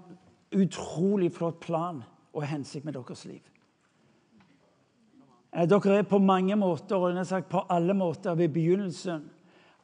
utrolig 0.61 1.31
flott 1.33 1.59
plan 1.59 2.03
og 2.33 2.45
hensikt 2.47 2.85
med 2.85 2.93
deres 2.93 3.25
liv. 3.25 3.41
Eh, 5.51 5.67
dere 5.67 5.97
er 5.97 6.07
på 6.07 6.19
mange 6.19 6.55
måter 6.55 6.95
og 6.95 7.25
sagt 7.27 7.49
på 7.49 7.65
alle 7.69 7.93
måter 7.93 8.35
ved 8.35 8.53
begynnelsen 8.53 9.25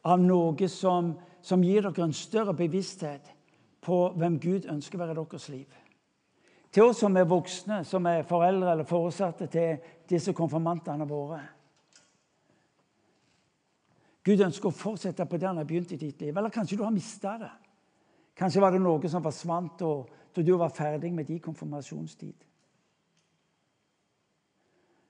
av 0.05 0.21
noe 0.21 0.69
som, 0.69 1.15
som 1.41 1.63
gir 1.63 1.81
dere 1.81 2.05
en 2.05 2.13
større 2.13 2.53
bevissthet 2.53 3.33
på 3.81 3.99
hvem 4.15 4.39
Gud 4.39 4.69
ønsker 4.69 4.97
å 4.97 5.03
være 5.03 5.15
i 5.15 5.19
deres 5.19 5.49
liv. 5.49 5.67
Til 6.71 6.83
oss 6.83 6.99
som 7.01 7.15
er 7.17 7.27
voksne, 7.27 7.83
som 7.87 8.05
er 8.05 8.25
foreldre 8.27 8.71
eller 8.71 8.87
foresatte 8.87 9.47
til 9.47 9.77
disse 10.09 10.33
konfirmantene 10.35 11.07
våre. 11.07 11.39
Gud 14.27 14.43
ønsker 14.43 14.67
å 14.67 14.75
fortsette 14.75 15.25
på 15.25 15.39
det 15.39 15.47
han 15.47 15.57
har 15.57 15.67
begynt 15.67 15.93
i 15.95 15.99
ditt 15.99 16.21
liv. 16.21 16.35
Eller 16.35 16.51
kanskje 16.51 16.77
du 16.77 16.83
har 16.83 16.91
mista 16.91 17.37
det. 17.39 17.51
Kanskje 18.37 18.61
var 18.61 18.73
det 18.73 18.81
noe 18.81 19.09
som 19.09 19.23
forsvant 19.25 19.81
da 19.81 20.43
du 20.45 20.53
var 20.59 20.69
ferdig 20.69 21.09
med 21.13 21.25
din 21.25 21.41
konfirmasjonstid. 21.41 22.45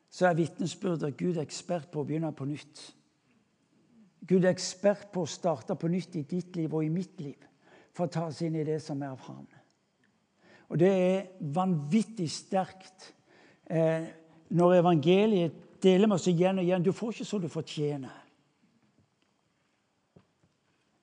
Så 0.10 0.30
er 0.30 0.38
vitnesbyrdet 0.38 1.18
Gud 1.18 1.36
er 1.36 1.44
ekspert 1.44 1.92
på 1.92 2.02
å 2.02 2.08
begynne 2.08 2.32
på 2.34 2.48
nytt. 2.48 2.80
Gud 4.28 4.46
er 4.46 4.54
ekspert 4.54 5.12
på 5.14 5.26
å 5.26 5.30
starte 5.30 5.76
på 5.76 5.90
nytt 5.92 6.16
i 6.16 6.24
ditt 6.28 6.56
liv 6.56 6.74
og 6.74 6.86
i 6.86 6.92
mitt 6.92 7.20
liv 7.22 7.44
for 7.94 8.08
å 8.08 8.14
ta 8.14 8.26
oss 8.30 8.42
inn 8.46 8.56
i 8.56 8.66
det 8.66 8.80
som 8.84 9.02
er 9.04 9.14
av 9.14 9.22
Han. 9.28 9.46
Og 10.72 10.80
det 10.80 10.90
er 10.90 11.28
vanvittig 11.54 12.28
sterkt 12.32 13.12
eh, 13.70 14.08
når 14.50 14.80
evangeliet 14.80 15.64
deler 15.84 16.08
med 16.08 16.18
oss 16.18 16.28
igjen 16.32 16.60
og 16.60 16.68
igjen. 16.68 16.84
Du 16.84 16.92
får 16.96 17.14
ikke 17.14 17.30
så 17.30 17.40
du 17.40 17.48
fortjener. 17.52 18.24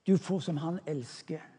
Du 0.05 0.17
får 0.21 0.47
som 0.49 0.61
Han 0.61 0.81
elsker. 0.87 1.54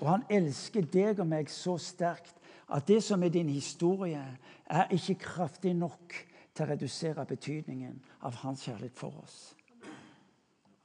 Og 0.00 0.08
han 0.08 0.24
elsker 0.32 0.84
deg 0.92 1.20
og 1.20 1.28
meg 1.28 1.50
så 1.52 1.76
sterkt 1.80 2.36
at 2.70 2.86
det 2.88 3.00
som 3.02 3.22
er 3.22 3.32
din 3.34 3.48
historie, 3.48 4.22
er 4.70 4.92
ikke 4.94 5.18
kraftig 5.24 5.72
nok 5.74 6.14
til 6.54 6.64
å 6.64 6.68
redusere 6.70 7.26
betydningen 7.26 7.96
av 8.26 8.38
hans 8.44 8.62
kjærlighet 8.66 8.98
for 8.98 9.16
oss. 9.22 9.38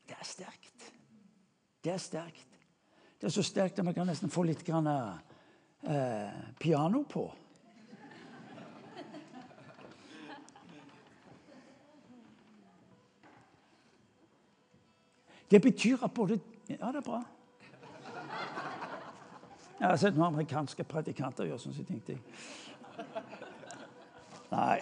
Det 0.06 0.18
er 0.18 0.26
sterkt. 0.26 0.92
Det 1.84 1.94
er 1.94 2.02
sterkt. 2.02 2.60
Det 3.20 3.30
er 3.30 3.34
så 3.34 3.44
sterkt 3.46 3.80
at 3.80 3.86
man 3.86 3.94
kan 3.94 4.08
nesten 4.10 4.32
få 4.34 4.44
litt 4.44 4.64
grann, 4.66 4.88
eh, 4.88 6.54
piano 6.60 7.04
på. 7.04 7.32
Det 15.52 15.62
betyr 15.62 16.04
at 16.04 16.14
både 16.14 16.40
Ja, 16.70 16.88
det 16.90 16.96
er 16.96 17.02
bra. 17.02 17.24
Jeg 19.80 19.88
har 19.88 19.98
sett 20.00 20.16
noen 20.16 20.32
amerikanske 20.32 20.84
predikanter 20.88 21.50
gjøre 21.50 21.60
sånn, 21.60 21.76
så 21.76 21.84
tenkte 21.84 22.16
Nei. 24.52 24.80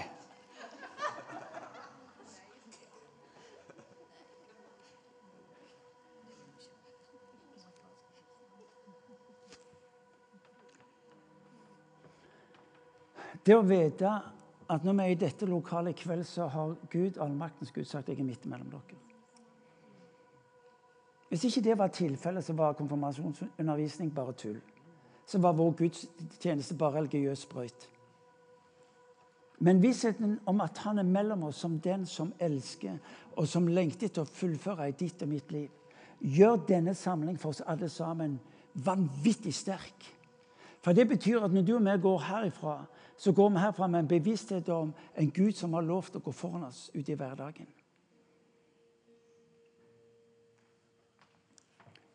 Det 13.44 13.56
å 13.58 13.64
vite 13.66 14.12
at 14.72 14.86
når 14.86 14.94
vi 14.94 15.04
er 15.04 15.12
i 15.12 15.18
dette 15.20 15.48
lokalet 15.50 15.98
i 15.98 16.04
kveld, 16.04 16.24
så 16.28 16.46
har 16.48 16.78
Gud, 16.92 17.18
allmaktens 17.20 17.74
Gud 17.76 17.90
sagt 17.90 18.06
at 18.06 18.14
jeg 18.14 18.22
er 18.22 18.30
midt 18.30 18.46
mellom 18.48 18.70
dere. 18.72 19.00
Hvis 21.34 21.48
ikke 21.50 21.66
det 21.66 21.76
var 21.78 21.90
tilfellet, 21.90 22.46
så 22.46 22.54
var 22.54 22.78
konfirmasjonsundervisning 22.78 24.14
bare 24.16 24.38
tull. 24.38 24.62
Så 25.26 25.40
var 25.40 25.56
vår 25.58 25.72
gudstjeneste 25.80 26.76
bare 26.78 27.02
religiøs 27.02 27.46
sprøyt. 27.48 27.90
Men 29.64 29.80
vissheten 29.82 30.40
om 30.46 30.62
at 30.62 30.78
han 30.84 31.00
er 31.00 31.08
mellom 31.08 31.46
oss 31.48 31.62
som 31.64 31.78
den 31.80 32.06
som 32.06 32.34
elsker, 32.40 32.98
og 33.38 33.48
som 33.48 33.68
lengter 33.68 34.10
etter 34.10 34.26
å 34.26 34.30
fullføre 34.30 34.90
i 34.90 34.98
ditt 35.00 35.22
og 35.24 35.32
mitt 35.32 35.52
liv, 35.56 35.70
gjør 36.20 36.66
denne 36.68 36.96
samling 36.96 37.38
for 37.40 37.54
oss 37.54 37.64
alle 37.68 37.90
sammen 37.90 38.40
vanvittig 38.74 39.54
sterk. 39.56 40.10
For 40.84 40.96
det 40.96 41.08
betyr 41.08 41.46
at 41.46 41.54
når 41.54 41.64
du 41.64 41.76
og 41.78 41.86
vi 41.86 41.96
går 42.04 42.26
herifra, 42.28 42.76
så 43.18 43.32
går 43.32 43.50
vi 43.50 43.64
herfra 43.64 43.88
med 43.88 44.00
en 44.00 44.12
bevissthet 44.12 44.70
om 44.70 44.92
en 45.16 45.32
Gud 45.32 45.56
som 45.56 45.74
har 45.74 45.86
lovt 45.88 46.18
å 46.20 46.24
gå 46.24 46.32
foran 46.36 46.68
oss 46.68 46.90
ut 46.94 47.10
i 47.10 47.16
hverdagen. 47.16 47.70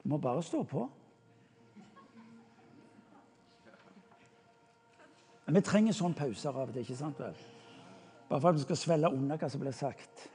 Du 0.03 0.09
må 0.13 0.19
bare 0.21 0.43
stå 0.43 0.63
på. 0.69 0.85
Men 5.49 5.57
vi 5.57 5.65
trenger 5.65 5.95
sånne 5.97 6.13
pauser 6.13 6.51
av 6.53 6.67
og 6.69 6.75
til. 6.75 6.83
ikke 6.85 6.95
sant 6.99 7.21
vel? 7.23 7.37
Bare 8.29 8.41
for 8.43 8.51
at 8.51 8.59
vi 8.59 8.65
skal 8.67 8.77
svelle 8.77 9.09
unna 9.09 9.39
hva 9.41 9.49
som 9.49 9.63
blir 9.63 9.73
sagt. 9.73 10.27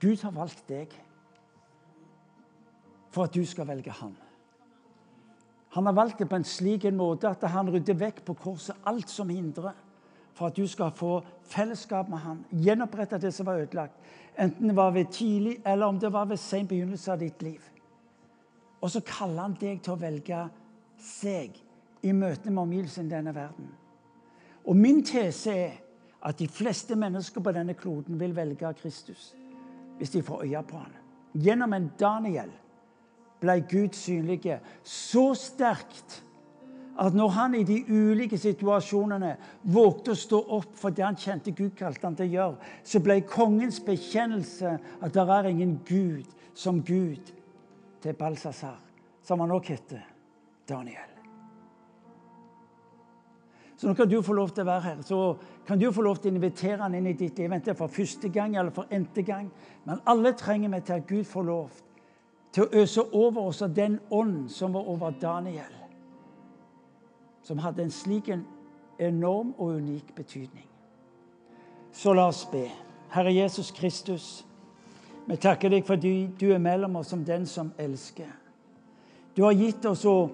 Gud 0.00 0.22
har 0.24 0.32
valgt 0.32 0.64
deg 0.70 0.94
for 3.12 3.26
at 3.26 3.36
du 3.36 3.44
skal 3.44 3.68
velge 3.68 3.92
ham. 3.92 4.14
Han 5.76 5.84
har 5.84 5.98
valgt 6.00 6.22
det 6.22 6.30
på 6.30 6.38
en 6.38 6.48
slik 6.48 6.88
måte 6.96 7.28
at 7.28 7.44
han 7.52 7.68
rydder 7.68 8.00
vekk 8.06 8.24
på 8.24 8.38
korset 8.40 8.88
alt 8.88 9.12
som 9.12 9.28
hindrer 9.28 9.76
for 10.38 10.46
at 10.46 10.56
du 10.56 10.66
skal 10.70 10.92
få 10.94 11.18
fellesskap 11.50 12.08
med 12.08 12.22
han, 12.22 12.44
gjenopprette 12.52 13.18
det 13.18 13.32
som 13.34 13.48
var 13.48 13.64
ødelagt. 13.64 13.96
Enten 14.38 14.70
det 14.70 14.76
var 14.76 14.92
ved 14.94 15.10
tidlig 15.10 15.56
eller 15.66 15.86
om 15.86 15.98
det 15.98 16.12
var 16.12 16.28
ved 16.30 16.38
sen 16.38 16.66
begynnelse 16.66 17.12
av 17.12 17.18
ditt 17.18 17.42
liv. 17.42 17.62
Og 18.80 18.90
så 18.90 19.02
kaller 19.02 19.42
han 19.42 19.56
deg 19.58 19.80
til 19.82 19.96
å 19.96 19.98
velge 19.98 20.44
seg 21.02 21.58
i 22.06 22.12
møte 22.14 22.52
med 22.52 22.62
omgivelsene 22.62 23.10
i 23.10 23.16
denne 23.16 23.34
verden. 23.34 23.72
Og 24.68 24.78
min 24.78 25.02
tese 25.02 25.56
er 25.56 25.74
at 26.22 26.38
de 26.38 26.46
fleste 26.50 26.94
mennesker 26.98 27.42
på 27.42 27.54
denne 27.54 27.74
kloden 27.74 28.18
vil 28.20 28.36
velge 28.36 28.72
Kristus 28.78 29.32
hvis 29.98 30.14
de 30.14 30.22
får 30.22 30.44
øye 30.46 30.62
på 30.62 30.78
han. 30.78 30.94
Gjennom 31.34 31.72
en 31.74 31.90
Daniel 31.98 32.50
ble 33.42 33.56
Gud 33.70 33.98
synlig 33.98 34.60
så 34.86 35.32
sterkt 35.34 36.20
at 36.98 37.14
når 37.14 37.28
han 37.28 37.54
i 37.54 37.62
de 37.62 37.78
ulike 37.88 38.38
situasjonene 38.38 39.36
vågte 39.70 40.14
å 40.14 40.18
stå 40.18 40.40
opp 40.56 40.72
for 40.78 40.94
det 40.94 41.04
han 41.06 41.18
kjente 41.18 41.54
Gud 41.54 41.76
kalte 41.78 42.06
han 42.06 42.16
til 42.18 42.26
å 42.26 42.34
gjøre, 42.34 42.70
så 42.82 43.00
ble 43.02 43.20
kongens 43.28 43.78
bekjennelse 43.86 44.72
at 44.98 45.14
det 45.14 45.26
er 45.36 45.50
ingen 45.52 45.76
Gud 45.86 46.26
som 46.58 46.82
Gud 46.82 47.30
til 48.02 48.18
Balsasar, 48.18 48.80
som 49.22 49.44
han 49.44 49.54
også 49.54 49.76
heter 49.76 50.02
Daniel. 50.68 51.14
Så 53.78 53.86
nå 53.86 53.94
kan 53.94 54.10
du 54.10 54.18
få 54.26 54.34
lov 54.34 54.50
til 54.50 54.64
å 54.64 54.72
være 54.72 54.86
her. 54.88 55.02
Så 55.06 55.36
kan 55.66 55.78
du 55.78 55.92
få 55.94 56.02
lov 56.02 56.18
til 56.18 56.32
å 56.32 56.34
invitere 56.34 56.80
han 56.82 56.96
inn 56.98 57.06
i 57.06 57.14
ditt 57.14 57.38
liv, 57.38 57.52
enten 57.54 57.78
for 57.78 57.94
første 57.94 58.26
gang 58.34 58.56
eller 58.58 58.74
for 58.74 58.90
n-te 58.90 59.22
gang. 59.22 59.52
Men 59.86 60.02
alle 60.10 60.34
trenger 60.34 60.74
vi 60.74 60.80
til 60.82 60.98
at 60.98 61.06
Gud 61.06 61.28
får 61.30 61.46
lov 61.46 61.82
til 62.50 62.66
å 62.66 62.82
øse 62.82 63.06
over 63.14 63.52
oss 63.52 63.62
av 63.62 63.76
den 63.76 64.00
ånd 64.10 64.48
som 64.50 64.74
var 64.74 64.90
over 64.90 65.14
Daniel 65.22 65.77
som 67.48 67.58
hadde 67.64 67.82
en 67.82 67.90
slik 67.90 68.28
en 68.28 68.44
enorm 69.00 69.54
og 69.56 69.78
unik 69.80 70.12
betydning. 70.16 70.66
Så 71.92 72.12
la 72.12 72.26
oss 72.28 72.44
be. 72.52 72.66
Herre 73.08 73.32
Jesus 73.32 73.70
Kristus, 73.72 74.44
vi 75.24 75.36
takker 75.40 75.72
deg 75.72 75.86
fordi 75.88 76.28
du 76.40 76.50
er 76.52 76.60
mellom 76.60 76.98
oss 77.00 77.08
som 77.14 77.22
den 77.24 77.46
som 77.48 77.70
elsker. 77.80 78.28
Du 79.36 79.46
har 79.46 79.56
gitt 79.56 79.86
oss 79.88 80.04
å 80.04 80.28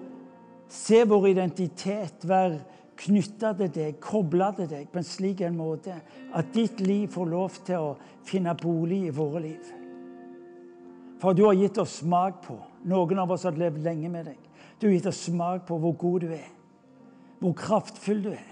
se 0.71 1.03
vår 1.07 1.29
identitet, 1.29 2.25
være 2.27 2.59
knytta 2.99 3.53
til 3.61 3.71
deg, 3.71 3.95
kobla 4.03 4.49
til 4.57 4.67
deg 4.71 4.91
på 4.91 4.99
en 4.99 5.07
slik 5.07 5.43
en 5.45 5.55
måte 5.55 5.95
at 6.35 6.51
ditt 6.55 6.83
liv 6.83 7.07
får 7.13 7.31
lov 7.31 7.61
til 7.67 7.91
å 7.91 7.93
finne 8.27 8.57
bolig 8.59 9.05
i 9.07 9.15
våre 9.15 9.43
liv. 9.45 9.71
For 11.23 11.31
du 11.31 11.45
har 11.45 11.55
gitt 11.55 11.79
oss 11.79 12.01
smak 12.01 12.43
på 12.43 12.59
Noen 12.85 13.17
av 13.17 13.31
oss 13.33 13.47
har 13.47 13.55
levd 13.57 13.79
lenge 13.81 14.11
med 14.13 14.27
deg. 14.27 14.37
Du 14.77 14.85
har 14.85 14.93
gitt 14.93 15.07
oss 15.09 15.23
smak 15.25 15.63
på 15.65 15.79
hvor 15.81 15.95
god 15.97 16.27
du 16.27 16.35
er 16.35 16.51
hvor 17.45 17.53
kraftfull 17.53 18.23
du 18.23 18.31
er. 18.33 18.51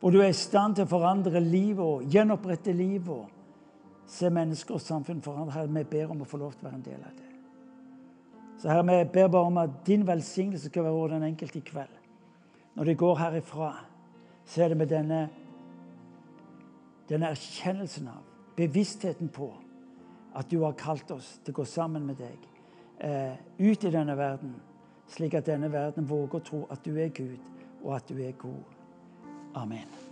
Hvor 0.00 0.10
du 0.10 0.20
er 0.20 0.32
i 0.32 0.36
stand 0.36 0.76
til 0.76 0.86
å 0.86 0.90
forandre 0.90 1.40
livet 1.40 1.84
og 1.84 2.08
gjenopprette 2.08 2.72
livet 2.72 3.12
og 3.12 4.08
se 4.08 4.30
mennesker 4.32 4.76
og 4.76 4.84
samfunn 4.84 5.22
forandre. 5.24 5.52
Herre, 5.58 5.72
vi 5.72 5.84
ber 5.90 6.12
om 6.12 6.22
å 6.24 6.28
få 6.28 6.40
lov 6.40 6.54
til 6.54 6.64
å 6.64 6.70
være 6.70 6.80
en 6.80 6.86
del 6.86 7.04
av 7.04 7.14
det. 7.18 7.30
Så 8.60 8.70
Herre, 8.70 8.86
vi 8.88 9.12
ber 9.12 9.28
bare 9.32 9.50
om 9.50 9.60
at 9.60 9.78
din 9.86 10.06
velsignelse 10.06 10.70
skal 10.70 10.86
være 10.86 10.96
over 10.96 11.14
den 11.16 11.26
enkelte 11.28 11.60
i 11.60 11.64
kveld. 11.64 12.00
Når 12.74 12.90
de 12.90 12.94
går 13.04 13.18
herifra, 13.20 13.70
så 14.44 14.64
er 14.64 14.72
det 14.72 14.78
med 14.80 14.90
denne, 14.90 15.20
denne 17.08 17.32
erkjennelsen 17.36 18.08
av, 18.10 18.22
bevisstheten 18.56 19.28
på, 19.28 19.50
at 20.34 20.50
du 20.50 20.62
har 20.64 20.76
kalt 20.78 21.10
oss 21.14 21.36
til 21.44 21.54
å 21.54 21.60
gå 21.60 21.66
sammen 21.68 22.06
med 22.08 22.18
deg 22.18 22.48
eh, 23.06 23.36
ut 23.60 23.84
i 23.84 23.92
denne 23.92 24.16
verden, 24.18 24.56
slik 25.12 25.36
at 25.38 25.46
denne 25.46 25.70
verden 25.72 26.08
våger 26.08 26.40
å 26.40 26.46
tro 26.48 26.62
at 26.72 26.82
du 26.84 26.96
er 26.98 27.12
Gud 27.14 27.53
og 27.84 27.96
at 27.96 28.08
du 28.08 28.18
er 28.18 28.32
god. 28.32 28.62
Amen. 29.54 30.03